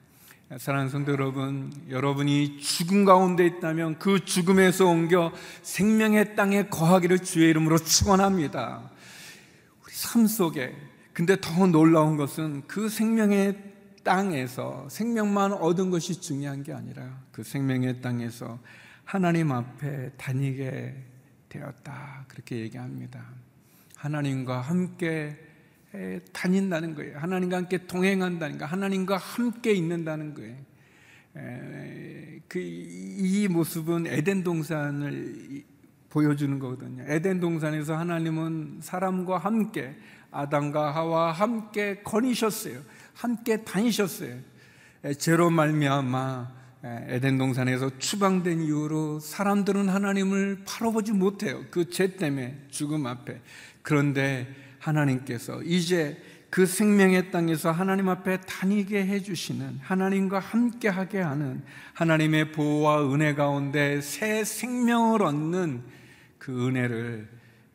사랑하는 0.59 0.89
성도 0.89 1.11
여러분, 1.13 1.73
여러분이 1.89 2.59
죽음 2.61 3.05
가운데 3.05 3.45
있다면 3.45 3.99
그 3.99 4.25
죽음에서 4.25 4.87
옮겨 4.87 5.33
생명의 5.63 6.37
땅에 6.37 6.69
거하기를 6.69 7.21
주의 7.21 7.51
이름으로 7.51 7.79
축원합니다. 7.79 8.91
삶 9.89 10.27
속에 10.27 10.77
근데 11.13 11.37
더 11.41 11.67
놀라운 11.67 12.17
것은 12.17 12.63
그 12.67 12.89
생명의 12.89 13.59
땅에서 14.05 14.87
생명만 14.91 15.55
얻은 15.55 15.91
것이 15.91 16.21
중요한 16.21 16.63
게 16.63 16.73
아니라 16.73 17.21
그 17.33 17.43
생명의 17.43 18.01
땅에서 18.01 18.59
하나님 19.05 19.51
앞에 19.51 20.11
다니게 20.17 20.95
되었다. 21.49 22.27
그렇게 22.29 22.59
얘기합니다. 22.61 23.25
하나님과 23.97 24.61
함께 24.61 25.37
다닌다는 26.33 26.95
거예요. 26.95 27.19
하나님과 27.19 27.57
함께 27.57 27.87
동행한다는 27.87 28.59
거, 28.59 28.65
하나님과 28.65 29.17
함께 29.17 29.73
있는다는 29.73 30.35
거예요. 30.35 30.57
그 32.49 32.61
이 32.61 33.49
모습은 33.49 34.07
에덴 34.07 34.45
동산을 34.45 35.65
보여주는 36.11 36.59
거거든요. 36.59 37.05
에덴 37.09 37.41
동산에서 37.41 37.97
하나님은 37.97 38.81
사람과 38.83 39.39
함께 39.39 39.97
아담과 40.31 40.95
하와 40.95 41.33
함께 41.33 42.03
거니셨어요. 42.05 42.81
함께 43.15 43.65
다니셨어요. 43.65 44.37
죄로 45.19 45.51
말미암아 45.51 46.53
에덴 47.09 47.39
동산에서 47.39 47.99
추방된 47.99 48.61
이후로 48.63 49.21
사람들은 49.21 49.89
하나님을 49.89 50.65
바라보지 50.67 51.13
못해요. 51.13 51.65
그 51.71 51.89
죄 51.91 52.17
때문에 52.17 52.67
죽음 52.71 53.07
앞에. 53.07 53.41
그런데 53.83 54.47
하나님께서 54.85 55.63
이제 55.63 56.21
그 56.51 56.67
생명의 56.67 57.33
땅에서 57.33 57.73
하나님 57.73 58.09
앞에 58.09 58.43
다니게 58.43 59.07
해주시는 59.07 59.81
하나님과 59.83 60.39
함께하게 60.39 61.21
하는 61.21 61.65
하나님의 61.95 62.53
보호와 62.53 63.13
은혜 63.13 63.35
가운데 63.35 64.01
새 64.01 64.45
생명을 64.45 65.23
얻는 65.23 65.83
그 66.39 66.69
은혜를 66.69 67.29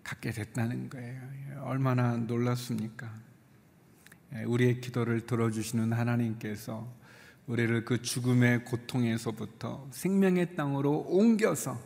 갖게 0.04 0.32
됐다는 0.32 0.89
거예요. 0.89 1.22
얼마나 1.63 2.15
놀랐습니까? 2.15 3.12
예, 4.36 4.43
우리의 4.43 4.80
기도를 4.80 5.26
들어주시는 5.26 5.91
하나님께서 5.91 6.88
우리를 7.48 7.84
그 7.84 8.02
죽음의 8.02 8.63
고통에서부터 8.65 9.88
생명의 9.91 10.56
땅으로 10.56 11.00
옮겨서 11.10 11.80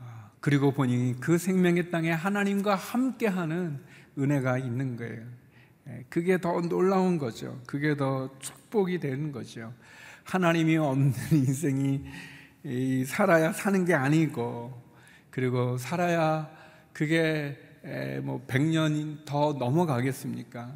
아, 0.00 0.30
그리고 0.40 0.72
보니 0.72 1.16
그 1.20 1.36
생명의 1.36 1.90
땅에 1.90 2.10
하나님과 2.10 2.74
함께하는 2.74 3.80
은혜가 4.18 4.58
있는 4.58 4.96
거예요. 4.96 5.22
예, 5.88 6.04
그게 6.08 6.40
더 6.40 6.60
놀라운 6.60 7.18
거죠. 7.18 7.60
그게 7.66 7.96
더 7.96 8.30
축복이 8.38 8.98
되는 8.98 9.32
거죠. 9.32 9.72
하나님이 10.24 10.76
없는 10.76 11.12
인생이 11.32 12.04
살아야 13.06 13.52
사는 13.52 13.84
게 13.84 13.94
아니고 13.94 14.82
그리고 15.30 15.78
살아야 15.78 16.50
그게 16.92 17.56
뭐 18.22 18.44
100년 18.46 19.24
더 19.24 19.54
넘어가겠습니까? 19.54 20.74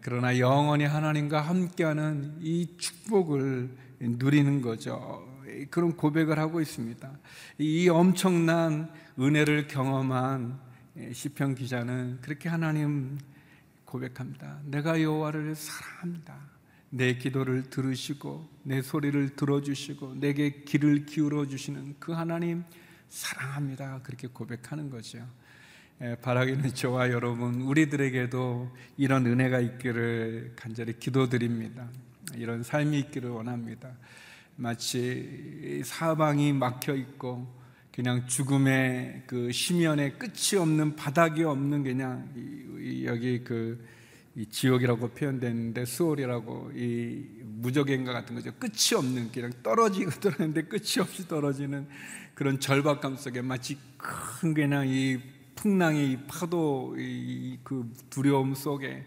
그러나 0.00 0.38
영원히 0.38 0.84
하나님과 0.84 1.40
함께하는 1.40 2.38
이 2.40 2.76
축복을 2.76 3.70
누리는 4.00 4.60
거죠. 4.60 5.26
그런 5.70 5.96
고백을 5.96 6.38
하고 6.38 6.60
있습니다. 6.60 7.10
이 7.58 7.88
엄청난 7.88 8.90
은혜를 9.18 9.68
경험한 9.68 10.65
시편 11.12 11.54
기자는 11.54 12.20
그렇게 12.22 12.48
하나님 12.48 13.18
고백합니다. 13.84 14.60
내가 14.64 15.00
여호와를 15.00 15.54
사랑합니다. 15.54 16.34
내 16.88 17.16
기도를 17.18 17.68
들으시고 17.68 18.48
내 18.62 18.80
소리를 18.80 19.36
들어주시고 19.36 20.14
내게 20.14 20.62
귀를 20.64 21.04
기울여 21.04 21.46
주시는 21.48 21.96
그 21.98 22.12
하나님 22.12 22.64
사랑합니다. 23.08 24.00
그렇게 24.02 24.28
고백하는 24.28 24.88
거죠. 24.90 25.26
바라기는 26.22 26.74
저와 26.74 27.10
여러분, 27.10 27.62
우리들에게도 27.62 28.74
이런 28.96 29.26
은혜가 29.26 29.60
있기를 29.60 30.54
간절히 30.56 30.98
기도드립니다. 30.98 31.88
이런 32.34 32.62
삶이 32.62 32.98
있기를 33.00 33.30
원합니다. 33.30 33.92
마치 34.56 35.82
사방이 35.84 36.52
막혀 36.52 36.94
있고 36.94 37.65
그냥 37.96 38.26
죽음의 38.26 39.22
그 39.26 39.50
심연에 39.50 40.12
끝이 40.12 40.60
없는 40.60 40.96
바닥이 40.96 41.42
없는 41.42 41.82
그냥 41.82 42.30
여기 43.04 43.42
그 43.42 43.82
지옥이라고 44.50 45.08
표현되는데 45.08 45.86
수월이라고 45.86 46.72
이 46.74 47.24
무적행과 47.42 48.12
같은 48.12 48.34
거죠. 48.34 48.52
끝이 48.58 48.94
없는 48.94 49.32
그냥 49.32 49.50
떨어지고 49.62 50.10
떨어지는데 50.20 50.64
끝이 50.64 51.00
없이 51.00 51.26
떨어지는 51.26 51.88
그런 52.34 52.60
절박감 52.60 53.16
속에 53.16 53.40
마치 53.40 53.78
큰 53.96 54.52
그냥 54.52 54.86
이 54.86 55.18
풍랑의 55.54 56.12
이 56.12 56.18
파도 56.28 56.94
이 56.98 57.58
그 57.66 57.90
두려움 58.10 58.54
속에 58.54 59.04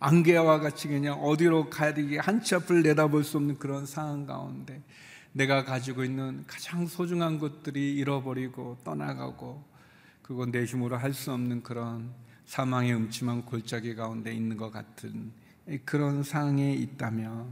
안개와 0.00 0.58
같이 0.58 0.88
그냥 0.88 1.18
어디로 1.22 1.70
가야 1.70 1.94
되기 1.94 2.18
한치 2.18 2.54
앞을 2.56 2.82
내다볼 2.82 3.24
수 3.24 3.36
없는 3.36 3.58
그런 3.58 3.86
상황 3.86 4.26
가운데 4.26 4.82
내가 5.32 5.64
가지고 5.64 6.04
있는 6.04 6.44
가장 6.46 6.86
소중한 6.86 7.38
것들이 7.38 7.94
잃어버리고 7.96 8.78
떠나가고 8.84 9.64
그건 10.22 10.52
내 10.52 10.64
힘으로 10.64 10.96
할 10.96 11.12
수 11.14 11.32
없는 11.32 11.62
그런 11.62 12.12
사망의 12.44 12.94
음침한 12.94 13.44
골짜기 13.46 13.94
가운데 13.94 14.32
있는 14.32 14.56
것 14.56 14.70
같은 14.70 15.32
그런 15.84 16.22
상황에 16.22 16.74
있다면 16.74 17.50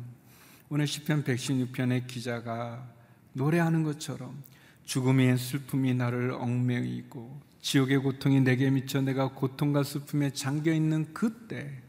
오늘 0.68 0.86
시편 0.86 1.24
116편의 1.24 2.06
기자가 2.06 2.86
노래하는 3.32 3.82
것처럼 3.82 4.42
죽음의 4.84 5.38
슬픔이 5.38 5.94
나를 5.94 6.32
얽매이고 6.32 7.40
지옥의 7.62 7.98
고통이 7.98 8.40
내게 8.40 8.70
미쳐 8.70 9.00
내가 9.00 9.28
고통과 9.28 9.82
슬픔에 9.82 10.30
잠겨 10.30 10.72
있는 10.72 11.12
그때 11.14 11.82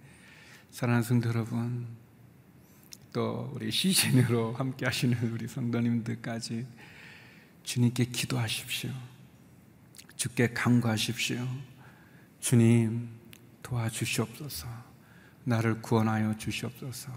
사랑하는 0.70 1.04
성도 1.04 1.30
여러분 1.30 1.88
또 3.14 3.52
우리 3.54 3.72
시신으로 3.72 4.54
함께 4.54 4.86
하시는 4.86 5.18
우리 5.32 5.48
성도님들까지 5.48 6.66
주님께 7.64 8.06
기도하십시오. 8.06 8.92
주께 10.16 10.54
간구하십시오. 10.54 11.46
주님 12.40 13.10
도와주시옵소서. 13.64 14.68
나를 15.44 15.82
구원하여 15.82 16.38
주시옵소서. 16.38 17.12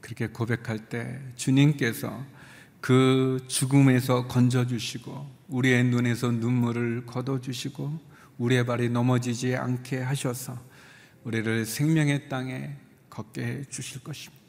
그렇게 0.00 0.28
고백할 0.28 0.88
때 0.88 1.20
주님께서 1.36 2.24
그 2.80 3.44
죽음에서 3.48 4.26
건져 4.26 4.66
주시고 4.66 5.30
우리의 5.48 5.84
눈에서 5.84 6.30
눈물을 6.30 7.06
걷어주시고 7.06 8.14
우리의 8.38 8.66
발이 8.66 8.90
넘어지지 8.90 9.56
않게 9.56 10.02
하셔서 10.02 10.58
우리를 11.24 11.64
생명의 11.64 12.28
땅에 12.28 12.76
걷게 13.08 13.42
해 13.42 13.64
주실 13.64 14.02
것입니다. 14.02 14.43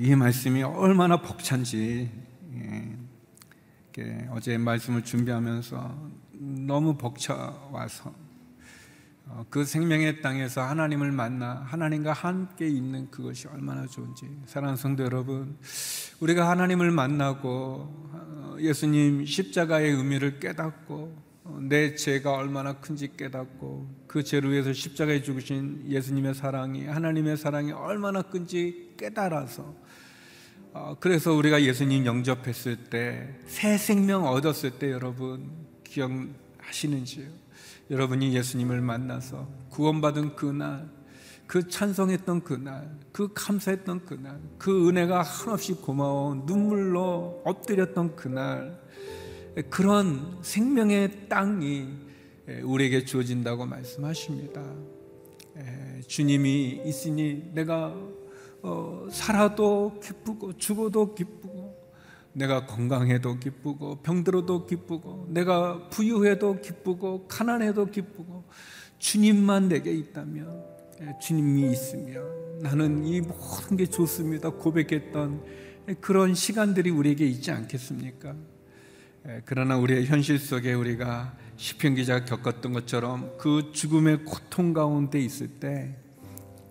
이 0.00 0.14
말씀이 0.14 0.62
얼마나 0.62 1.20
벅찬지 1.22 2.10
예, 2.54 4.28
어제 4.30 4.58
말씀을 4.58 5.02
준비하면서 5.04 6.10
너무 6.32 6.96
벅차와서 6.96 8.14
어, 9.26 9.46
그 9.48 9.64
생명의 9.64 10.22
땅에서 10.22 10.62
하나님을 10.62 11.12
만나 11.12 11.62
하나님과 11.66 12.12
함께 12.12 12.68
있는 12.68 13.10
그것이 13.10 13.46
얼마나 13.48 13.86
좋은지. 13.86 14.26
사랑하는 14.46 14.76
성도 14.76 15.04
여러분 15.04 15.56
우리가 16.20 16.48
하나님을 16.50 16.90
만나고 16.90 17.48
어, 18.12 18.56
예수님 18.58 19.24
십자가의 19.24 19.92
의미를 19.92 20.40
깨닫고 20.40 20.94
어, 20.94 21.29
내 21.60 21.94
죄가 21.94 22.32
얼마나 22.32 22.74
큰지 22.74 23.16
깨닫고 23.16 24.04
그 24.06 24.22
죄를 24.22 24.52
위해서 24.52 24.72
십자가에 24.72 25.22
죽으신 25.22 25.84
예수님의 25.88 26.34
사랑이 26.34 26.86
하나님의 26.86 27.36
사랑이 27.36 27.72
얼마나 27.72 28.22
큰지 28.22 28.94
깨달아서 28.96 29.74
그래서 31.00 31.32
우리가 31.32 31.62
예수님 31.62 32.06
영접했을 32.06 32.76
때 32.84 33.40
새 33.46 33.76
생명 33.76 34.26
얻었을 34.26 34.78
때 34.78 34.90
여러분 34.92 35.50
기억하시는지요? 35.84 37.26
여러분이 37.90 38.32
예수님을 38.34 38.80
만나서 38.80 39.48
구원받은 39.70 40.36
그날, 40.36 40.88
그 41.48 41.68
찬송했던 41.68 42.44
그날, 42.44 42.96
그 43.10 43.32
감사했던 43.34 44.06
그날, 44.06 44.40
그 44.58 44.88
은혜가 44.88 45.22
한없이 45.22 45.74
고마운 45.74 46.46
눈물로 46.46 47.42
엎드렸던 47.44 48.14
그날, 48.14 48.80
그런 49.68 50.38
생명의 50.42 51.28
땅이 51.28 51.88
우리에게 52.62 53.04
주어진다고 53.04 53.66
말씀하십니다. 53.66 54.62
주님이 56.06 56.82
있으니 56.86 57.50
내가 57.54 57.94
어, 58.62 59.06
살아도 59.10 60.00
기쁘고 60.02 60.56
죽어도 60.58 61.14
기쁘고 61.14 61.80
내가 62.32 62.66
건강해도 62.66 63.38
기쁘고 63.38 63.96
병들어도 64.02 64.66
기쁘고 64.66 65.28
내가 65.30 65.88
부유해도 65.88 66.60
기쁘고 66.60 67.26
가난해도 67.26 67.86
기쁘고 67.86 68.44
주님만 68.98 69.68
내게 69.68 69.92
있다면 69.92 70.64
예, 71.00 71.18
주님이 71.20 71.72
있으면 71.72 72.60
나는 72.60 73.04
이 73.06 73.20
모든 73.20 73.76
게 73.76 73.86
좋습니다 73.86 74.50
고백했던 74.50 75.42
그런 76.00 76.34
시간들이 76.34 76.90
우리에게 76.90 77.26
있지 77.26 77.50
않겠습니까? 77.50 78.36
예, 79.26 79.42
그러나 79.44 79.76
우리의 79.76 80.06
현실 80.06 80.38
속에 80.38 80.72
우리가 80.72 81.36
시편 81.56 81.94
기자가 81.94 82.24
겪었던 82.24 82.72
것처럼 82.72 83.36
그 83.36 83.70
죽음의 83.72 84.24
고통 84.24 84.72
가운데 84.72 85.20
있을 85.20 85.48
때 85.48 85.94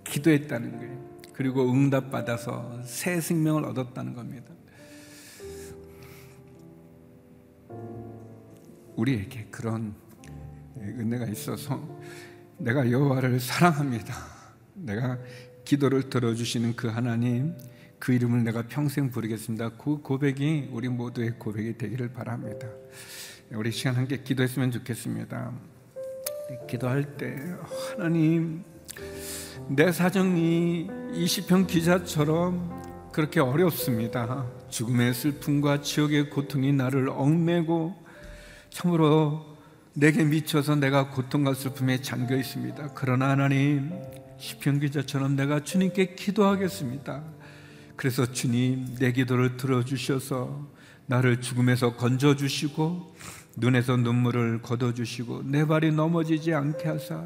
기도했다는 0.04 0.78
거예요. 0.78 1.10
그리고 1.34 1.72
응답받아서 1.72 2.82
새 2.84 3.22
생명을 3.22 3.66
얻었다는 3.66 4.16
겁니다. 4.16 4.52
우리에게 8.96 9.48
그런 9.52 9.94
은혜가 10.78 11.26
있어서 11.28 11.98
내가 12.58 12.90
여호와를 12.90 13.40
사랑합니다. 13.40 14.14
내가 14.74 15.20
기도를 15.66 16.10
들어주시는 16.10 16.76
그 16.76 16.88
하나님 16.88 17.56
그 18.00 18.14
이름을 18.14 18.44
내가 18.44 18.64
평생 18.64 19.12
부르겠습니다. 19.12 19.72
그 19.78 19.98
고백이 20.02 20.70
우리 20.72 20.88
모두의 20.88 21.34
고백이 21.38 21.78
되기를 21.78 22.14
바랍니다. 22.14 22.68
우리 23.52 23.72
시간 23.72 23.96
함께 23.96 24.24
기도했으면 24.24 24.72
좋겠습니다. 24.72 25.52
기도할 26.68 27.18
때 27.18 27.36
하나님 27.92 28.64
내 29.68 29.92
사정이 29.92 30.90
이시편 31.14 31.68
기자처럼 31.68 33.12
그렇게 33.12 33.40
어렵습니다. 33.40 34.46
죽음의 34.70 35.14
슬픔과 35.14 35.82
지옥의 35.82 36.30
고통이 36.30 36.72
나를 36.72 37.10
얽매고 37.10 37.96
참으로 38.70 39.46
내게 39.94 40.24
미쳐서 40.24 40.76
내가 40.76 41.10
고통과 41.10 41.54
슬픔에 41.54 42.02
잠겨 42.02 42.36
있습니다. 42.36 42.92
그러나 42.96 43.30
하나님 43.30 43.92
시편 44.38 44.80
기자처럼 44.80 45.36
내가 45.36 45.64
주님께 45.64 46.16
기도하겠습니다. 46.16 47.39
그래서 48.00 48.26
주님 48.26 48.96
내 48.98 49.12
기도를 49.12 49.58
들어주셔서 49.58 50.70
나를 51.08 51.42
죽음에서 51.42 51.98
건져주시고 51.98 53.14
눈에서 53.58 53.98
눈물을 53.98 54.62
걷어주시고 54.62 55.44
내 55.44 55.66
발이 55.66 55.92
넘어지지 55.92 56.54
않게 56.54 56.88
하사 56.88 57.26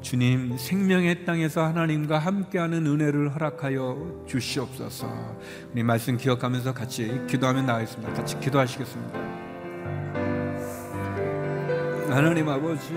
주님 0.00 0.56
생명의 0.56 1.26
땅에서 1.26 1.66
하나님과 1.66 2.18
함께하는 2.18 2.86
은혜를 2.86 3.34
허락하여 3.34 4.24
주시옵소서. 4.26 5.36
우리 5.74 5.82
말씀 5.82 6.16
기억하면서 6.16 6.72
같이 6.72 7.20
기도하며 7.28 7.60
나가겠습니다. 7.60 8.14
같이 8.14 8.40
기도하시겠습니다. 8.40 9.18
하나님 12.08 12.48
아버지 12.48 12.94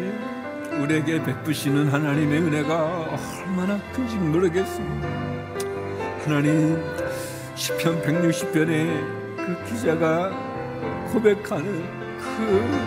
우리에게 0.81 1.21
베푸시는 1.21 1.89
하나님의 1.89 2.41
은혜가 2.43 3.19
얼마나 3.45 3.77
큰지 3.91 4.15
모르겠습니다. 4.15 5.29
하나님 6.23 7.08
시편 7.59 8.01
160편에 8.03 9.35
그 9.35 9.65
기자가 9.65 10.31
고백하는 11.11 11.83
그, 12.17 12.79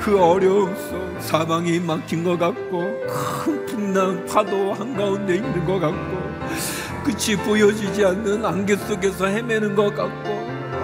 그 0.00 0.18
어려움 0.18 0.74
속 0.74 1.20
사방이 1.20 1.78
막힌 1.80 2.24
것 2.24 2.38
같고 2.38 3.04
큰 3.06 3.66
풍랑 3.66 4.24
파도 4.24 4.72
한가운데 4.72 5.34
있는 5.34 5.62
것 5.66 5.78
같고 5.78 7.04
끝이 7.04 7.36
보여지지 7.36 8.06
않는 8.06 8.46
안개 8.46 8.76
속에서 8.76 9.26
헤매는 9.26 9.74
것 9.74 9.94
같고 9.94 10.30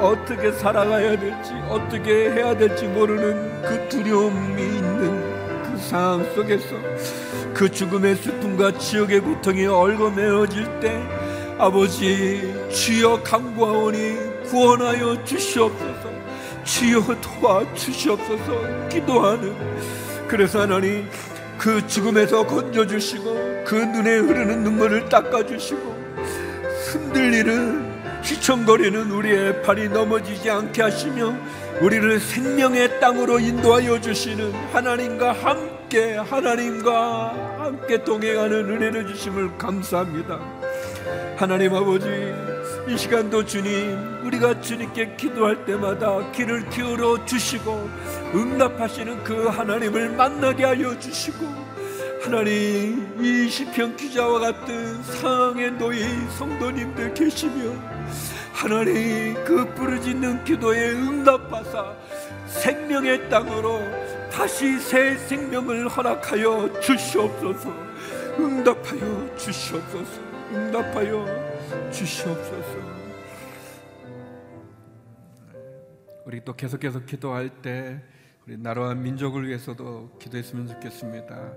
어떻게 0.03 0.53
살아가야 0.53 1.19
될지 1.19 1.55
어떻게 1.71 2.31
해야 2.31 2.55
될지 2.55 2.87
모르는 2.87 3.63
그 3.63 3.89
두려움이 3.89 4.63
있는 4.63 5.63
그 5.63 5.79
상황 5.79 6.23
속에서 6.35 6.77
그 7.55 7.71
죽음의 7.71 8.17
슬픔과 8.17 8.77
지옥의 8.77 9.21
고통이 9.21 9.65
얽어매어질 9.65 10.81
때 10.81 11.24
아버지 11.59 12.53
주여 12.73 13.23
강구하오니 13.23 14.45
구원하여 14.49 15.25
주시옵소서. 15.25 16.11
주여 16.65 17.01
도와주시옵소서. 17.21 18.89
기도하는. 18.89 19.55
그래서 20.27 20.63
하나님 20.63 21.09
그 21.57 21.87
죽음에서 21.87 22.47
건져주시고 22.47 23.65
그 23.65 23.75
눈에 23.77 24.17
흐르는 24.17 24.65
눈물을 24.65 25.09
닦아주시고 25.09 25.95
흔들리는 26.89 27.95
휘청거리는 28.25 29.11
우리의 29.11 29.63
발이 29.63 29.91
넘어지지 29.91 30.51
않게 30.51 30.83
하시며 30.83 31.35
우리를 31.81 32.19
생명의 32.21 32.99
땅으로 33.01 33.39
인도하여 33.39 34.01
주시는 34.01 34.53
하나님과 34.73 35.33
함께 35.33 36.15
하나님과 36.17 37.59
함께 37.59 38.03
동행하는 38.03 38.71
은혜를 38.71 39.07
주심을 39.09 39.57
감사합니다. 39.59 40.64
하나님 41.37 41.75
아버지 41.75 42.07
이 42.87 42.97
시간도 42.97 43.45
주님 43.45 44.25
우리가 44.25 44.61
주님께 44.61 45.17
기도할 45.17 45.65
때마다 45.65 46.31
귀를 46.31 46.69
기울여 46.71 47.25
주시고 47.25 47.91
응답하시는 48.35 49.25
그 49.25 49.49
하나님을 49.49 50.11
만나게 50.11 50.65
하여 50.65 50.97
주시고 50.97 51.45
하나님 52.23 53.19
이 53.21 53.49
시편 53.49 53.97
기자와 53.97 54.39
같은 54.39 55.03
상황에 55.03 55.71
놓인 55.71 56.31
성도님들 56.31 57.15
계시며 57.15 57.75
하나님 58.53 59.35
그 59.45 59.67
부르짖는 59.75 60.45
기도에 60.45 60.93
응답하사 60.93 61.93
생명의 62.47 63.29
땅으로 63.29 63.81
다시 64.31 64.79
새 64.79 65.17
생명을 65.17 65.89
허락하여 65.89 66.81
주시옵소서 66.81 67.75
응답하여 68.39 69.37
주시옵소서 69.37 70.24
응답하여 70.55 71.91
주시옵소서 71.91 72.95
우리 76.25 76.45
또 76.45 76.55
계속해서 76.55 77.05
기도할 77.05 77.61
때 77.61 78.01
우리 78.47 78.57
나라와 78.57 78.95
민족을 78.95 79.49
위해서도 79.49 80.17
기도했으면 80.21 80.69
좋겠습니다. 80.69 81.53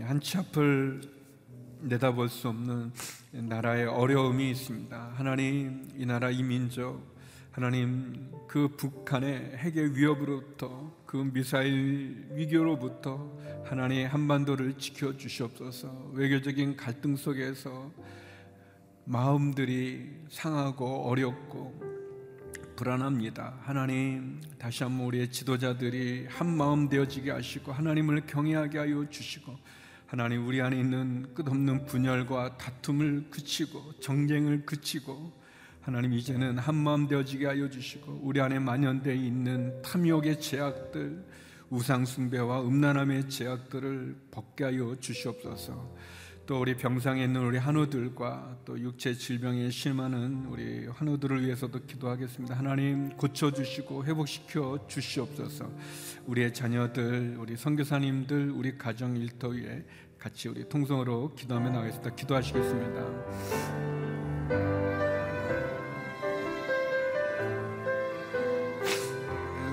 한치 0.00 0.38
앞을 0.38 1.02
내다볼 1.80 2.28
수 2.28 2.48
없는 2.48 2.92
나라의 3.32 3.86
어려움이 3.86 4.50
있습니다. 4.50 5.12
하나님, 5.14 5.88
이 5.96 6.04
나라 6.04 6.30
이 6.30 6.42
민족, 6.42 7.16
하나님 7.52 8.30
그 8.48 8.68
북한의 8.76 9.56
핵의 9.56 9.96
위협으로부터 9.96 10.92
그 11.06 11.16
미사일 11.16 12.26
위기로부터 12.32 13.32
하나님 13.64 14.06
한반도를 14.06 14.76
지켜 14.78 15.16
주시옵소서. 15.16 16.10
외교적인 16.12 16.76
갈등 16.76 17.16
속에서 17.16 17.90
마음들이 19.08 20.04
상하고 20.28 21.08
어렵고 21.08 21.80
불안합니다. 22.74 23.54
하나님 23.62 24.40
다시 24.58 24.82
한번 24.82 25.06
우리의 25.06 25.30
지도자들이 25.30 26.26
한 26.28 26.48
마음 26.48 26.88
되어지게 26.88 27.30
하시고 27.30 27.70
하나님을 27.72 28.26
경외하게 28.26 28.78
하여 28.78 29.08
주시고 29.08 29.56
하나님 30.06 30.44
우리 30.46 30.60
안에 30.60 30.78
있는 30.78 31.32
끝없는 31.34 31.86
분열과 31.86 32.58
다툼을 32.58 33.30
그치고 33.30 33.92
정쟁을 34.00 34.66
그치고 34.66 35.32
하나님 35.82 36.12
이제는 36.12 36.58
한 36.58 36.74
마음 36.74 37.06
되어지게 37.06 37.46
하여 37.46 37.70
주시고 37.70 38.20
우리 38.24 38.40
안에 38.40 38.58
만연되어 38.58 39.14
있는 39.14 39.80
탐욕의 39.82 40.40
제약들 40.40 41.24
우상 41.70 42.04
숭배와 42.04 42.62
음란함의 42.62 43.28
제약들을 43.28 44.16
벗게 44.32 44.64
하여 44.64 44.96
주시옵소서. 44.98 45.94
또 46.46 46.60
우리 46.60 46.76
병상에 46.76 47.24
있는 47.24 47.44
우리 47.44 47.58
한우들과 47.58 48.58
또 48.64 48.78
육체 48.78 49.12
질병에 49.12 49.68
심하는 49.70 50.46
우리 50.48 50.86
한우들을 50.86 51.44
위해서도 51.44 51.80
기도하겠습니다. 51.86 52.56
하나님 52.56 53.10
고쳐 53.16 53.50
주시고 53.50 54.04
회복시켜 54.04 54.78
주시옵소서. 54.86 55.68
우리의 56.26 56.54
자녀들, 56.54 57.36
우리 57.40 57.56
선교사님들, 57.56 58.52
우리 58.52 58.78
가정 58.78 59.16
일터 59.16 59.48
위에 59.48 59.84
같이 60.20 60.48
우리 60.48 60.68
통성으로 60.68 61.34
기도하며 61.34 61.70
나가겠습니다. 61.70 62.14
기도하시겠습니다. 62.14 63.86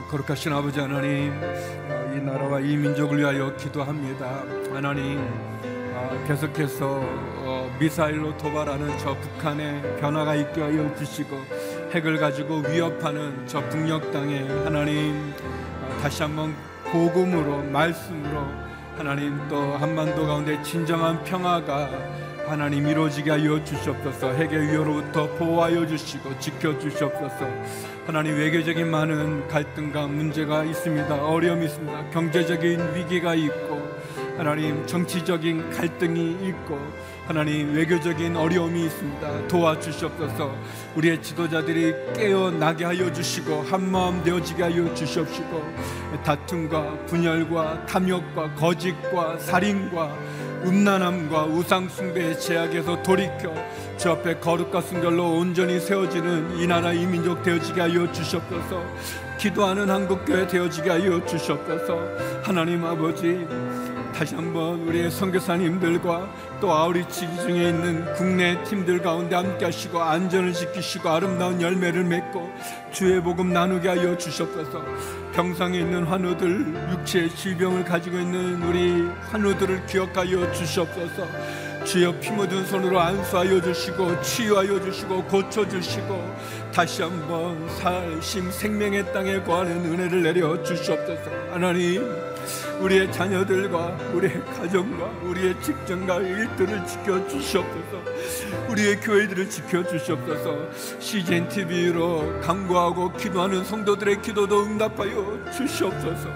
거룩하신 0.10 0.54
아버지 0.54 0.80
하나님, 0.80 1.34
이 2.16 2.22
나라와 2.22 2.60
이 2.60 2.76
민족을 2.78 3.20
위하여 3.20 3.56
기도합니다. 3.58 4.44
하나님, 4.74 5.20
아, 5.20 5.73
계속해서 6.28 7.00
어, 7.46 7.76
미사일로 7.80 8.38
도발하는 8.38 8.98
저 8.98 9.16
북한의 9.16 9.98
변화가 10.00 10.36
있게 10.36 10.62
하여 10.62 10.96
주시고 10.96 11.38
핵을 11.92 12.18
가지고 12.18 12.58
위협하는 12.68 13.46
저 13.46 13.62
북녘 13.70 14.12
땅에 14.12 14.48
하나님 14.64 15.34
아, 15.82 16.02
다시 16.02 16.24
한번 16.24 16.56
복음으로 16.92 17.64
말씀으로 17.64 18.48
하나님 18.98 19.40
또 19.48 19.74
한반도 19.74 20.26
가운데 20.26 20.62
진정한 20.62 21.24
평화가 21.24 21.90
하나님 22.46 22.88
이루어지게 22.88 23.32
하여 23.32 23.64
주시옵소서. 23.64 24.34
핵의 24.34 24.68
위협로부터 24.68 25.28
보호하여 25.38 25.88
주시고 25.88 26.38
지켜 26.40 26.78
주시옵소서. 26.78 27.48
하나님 28.06 28.36
외교적인 28.38 28.90
많은 28.92 29.48
갈등과 29.48 30.08
문제가 30.08 30.64
있습니다. 30.64 31.26
어려움이 31.26 31.66
있습니다. 31.66 32.10
경제적인 32.12 32.96
위기가 32.96 33.34
있고 33.34 33.82
하나님 34.38 34.86
정치적인 34.88 35.70
갈등이 35.72 36.38
있고 36.48 36.80
하나님 37.28 37.74
외교적인 37.74 38.36
어려움이 38.36 38.86
있습니다. 38.86 39.48
도와주시옵소서. 39.48 40.54
우리의 40.96 41.22
지도자들이 41.22 41.94
깨어나게 42.16 42.86
하여 42.86 43.12
주시고 43.12 43.62
한마음 43.64 44.24
되어지게 44.24 44.64
하여 44.64 44.94
주시옵시고 44.94 45.74
다툼과 46.24 47.06
분열과 47.06 47.86
탐욕과 47.86 48.56
거짓과 48.56 49.38
살인과 49.38 50.18
음란함과 50.66 51.46
우상숭배의 51.46 52.40
제약에서 52.40 53.04
돌이켜 53.04 53.54
주 53.98 54.10
앞에 54.10 54.40
거룩과 54.40 54.82
순결로 54.82 55.38
온전히 55.38 55.80
세워지는 55.80 56.58
이 56.58 56.68
나라 56.68 56.94
이 56.94 57.06
민족 57.06 57.44
되어지게 57.44 57.82
하여 57.82 58.12
주시옵소서. 58.12 58.84
기도하는 59.38 59.90
한국교회 59.90 60.48
되어지게 60.48 60.90
하여 60.90 61.26
주시옵소서. 61.26 62.00
하나님 62.44 62.86
아버지 62.86 63.46
다시 64.14 64.36
한번 64.36 64.82
우리의 64.82 65.10
선교사님들과 65.10 66.30
또 66.62 66.72
아우리치 66.72 67.28
중에 67.42 67.70
있는 67.70 68.14
국내 68.14 68.64
팀들 68.64 69.02
가운데 69.02 69.36
함께 69.36 69.66
하시고 69.66 70.02
안전을 70.02 70.54
지키시고 70.54 71.10
아름다운 71.10 71.60
열매를 71.60 72.04
맺고 72.04 72.50
주의 72.92 73.22
복음 73.22 73.52
나누게 73.52 73.90
하여 73.90 74.16
주시옵소서. 74.18 74.86
병상에 75.34 75.80
있는 75.80 76.04
환우들 76.04 76.92
육체의 76.92 77.36
질병을 77.36 77.84
가지고 77.84 78.20
있는 78.20 78.62
우리 78.64 79.10
환우들을 79.32 79.88
기억하여 79.88 80.52
주시옵소서. 80.54 81.28
주여 81.84 82.18
피 82.20 82.32
묻은 82.32 82.66
손으로 82.66 83.00
안수하여 83.00 83.62
주시고 83.62 84.22
치유하여 84.22 84.80
주시고 84.80 85.24
고쳐 85.26 85.68
주시고 85.68 86.36
다시 86.74 87.02
한번 87.02 87.68
살심 87.78 88.52
생명의 88.52 89.12
땅에 89.12 89.42
거하는 89.42 89.84
은혜를 89.84 90.24
내려 90.24 90.64
주시옵소서. 90.64 91.30
하나님 91.52 92.33
우리의 92.80 93.12
자녀들과 93.12 93.98
우리의 94.14 94.42
가정과 94.46 95.06
우리의 95.24 95.62
직장과 95.62 96.20
일들을 96.20 96.86
지켜 96.86 97.28
주시옵소서. 97.28 98.04
우리의 98.70 99.00
교회들을 99.02 99.50
지켜 99.50 99.86
주시옵소서. 99.86 100.72
CGN 101.00 101.48
TV로 101.50 102.40
강구하고 102.42 103.14
기도하는 103.14 103.64
성도들의 103.64 104.22
기도도 104.22 104.64
응답하여 104.64 105.52
주시옵소서. 105.52 106.30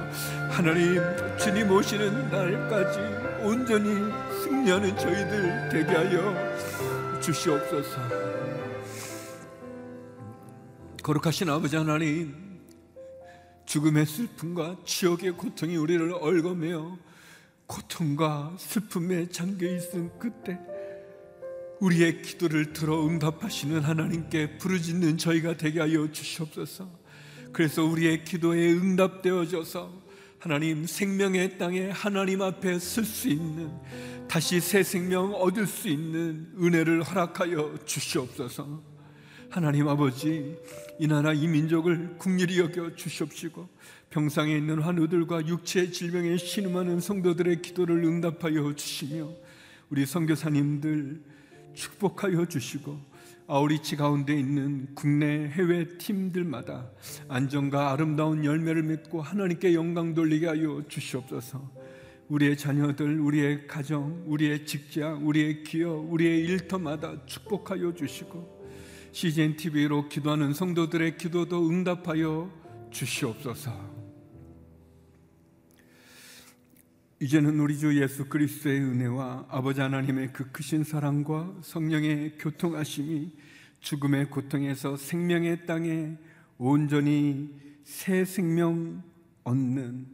하나님 0.49 1.01
주님 1.37 1.69
오시는 1.71 2.29
날까지 2.29 2.99
온전히 3.43 4.11
승리하는 4.43 4.97
저희들 4.97 5.69
되게 5.71 5.91
하여 5.91 7.19
주시옵소서. 7.21 7.99
거룩하신 11.03 11.49
아버지 11.49 11.75
하나님 11.77 12.46
죽음의 13.67 14.05
슬픔과 14.05 14.77
지옥의 14.85 15.33
고통이 15.33 15.75
우리를 15.75 16.13
얽어매어 16.13 16.97
고통과 17.67 18.55
슬픔에 18.57 19.27
잠겨 19.27 19.67
있은 19.67 20.09
그때 20.17 20.57
우리의 21.81 22.21
기도를 22.21 22.71
들어 22.71 23.05
응답하시는 23.05 23.81
하나님께 23.81 24.57
부르짖는 24.57 25.17
저희가 25.17 25.57
되게 25.57 25.81
하여 25.81 26.09
주시옵소서. 26.09 26.89
그래서 27.51 27.83
우리의 27.83 28.23
기도에 28.23 28.71
응답되어져서 28.71 30.07
하나님 30.39 30.85
생명의 30.85 31.57
땅에 31.57 31.89
하나님 31.89 32.41
앞에 32.41 32.79
설 32.79 33.03
수 33.03 33.27
있는 33.27 33.69
다시 34.29 34.61
새 34.61 34.81
생명 34.81 35.33
얻을 35.33 35.67
수 35.67 35.89
있는 35.89 36.53
은혜를 36.57 37.03
허락하여 37.03 37.79
주시옵소서. 37.85 38.81
하나님 39.49 39.87
아버지 39.89 40.55
이 40.99 41.07
나라 41.07 41.31
이 41.31 41.47
민족을 41.47 42.15
국률이 42.17 42.57
여겨 42.59 42.95
주시옵시고 42.95 43.69
병상에 44.09 44.55
있는 44.57 44.81
환우들과 44.81 45.45
육체 45.47 45.91
질병에 45.91 46.37
신음하는 46.37 46.99
성도들의 46.99 47.61
기도를 47.61 48.03
응답하여 48.03 48.73
주시며 48.73 49.29
우리 49.89 50.05
선교사님들 50.05 51.21
축복하여 51.75 52.45
주시고 52.47 52.99
아우리치 53.45 53.95
가운데 53.95 54.37
있는 54.37 54.87
국내 54.95 55.47
해외 55.49 55.87
팀들마다 55.99 56.89
안정과 57.27 57.91
아름다운 57.91 58.43
열매를 58.43 58.81
맺고 58.81 59.21
하나님께 59.21 59.75
영광 59.75 60.15
돌리게 60.15 60.47
하여 60.47 60.83
주시옵소서. 60.87 61.71
우리의 62.27 62.57
자녀들, 62.57 63.21
우리의 63.21 63.67
가정, 63.67 64.23
우리의 64.25 64.65
직장, 64.65 65.25
우리의 65.25 65.63
기업, 65.63 66.11
우리의 66.11 66.41
일터마다 66.41 67.25
축복하여 67.25 67.93
주시고 67.93 68.56
CGN 69.17 69.55
TV로 69.55 70.09
기도하는 70.09 70.53
성도들의 70.53 71.17
기도도 71.17 71.67
응답하여 71.67 72.51
주시옵소서. 72.91 73.73
이제는 77.19 77.59
우리 77.59 77.79
주 77.79 77.99
예수 77.99 78.29
그리스도의 78.29 78.79
은혜와 78.79 79.47
아버지 79.49 79.81
하나님의 79.81 80.33
그 80.33 80.51
크신 80.51 80.83
사랑과 80.83 81.51
성령의 81.63 82.37
교통하심이 82.37 83.31
죽음의 83.79 84.29
고통에서 84.29 84.97
생명의 84.97 85.65
땅에 85.65 86.15
온전히 86.59 87.49
새 87.85 88.23
생명 88.23 89.01
얻는 89.43 90.05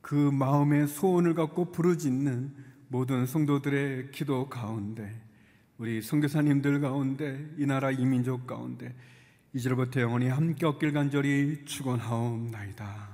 그 0.00 0.14
마음의 0.14 0.86
소원을 0.86 1.34
갖고 1.34 1.72
부르짖는 1.72 2.54
모든 2.86 3.26
성도들의 3.26 4.12
기도 4.12 4.48
가운데 4.48 5.31
우리 5.78 6.00
선교사님들 6.02 6.80
가운데 6.80 7.44
이 7.58 7.66
나라 7.66 7.90
이민족 7.90 8.46
가운데 8.46 8.94
이제부터 9.52 10.00
영원히 10.00 10.28
함께 10.28 10.66
얻길 10.66 10.92
간절히 10.92 11.64
축원하옵나이다. 11.64 13.12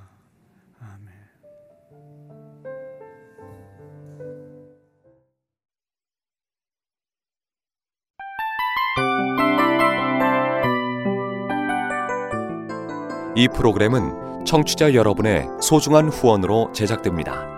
이 13.39 13.47
프로그램은 13.47 14.45
청취자 14.45 14.95
여러분의 14.95 15.47
소중한 15.63 16.09
후원으로 16.09 16.73
제작됩니다. 16.73 17.58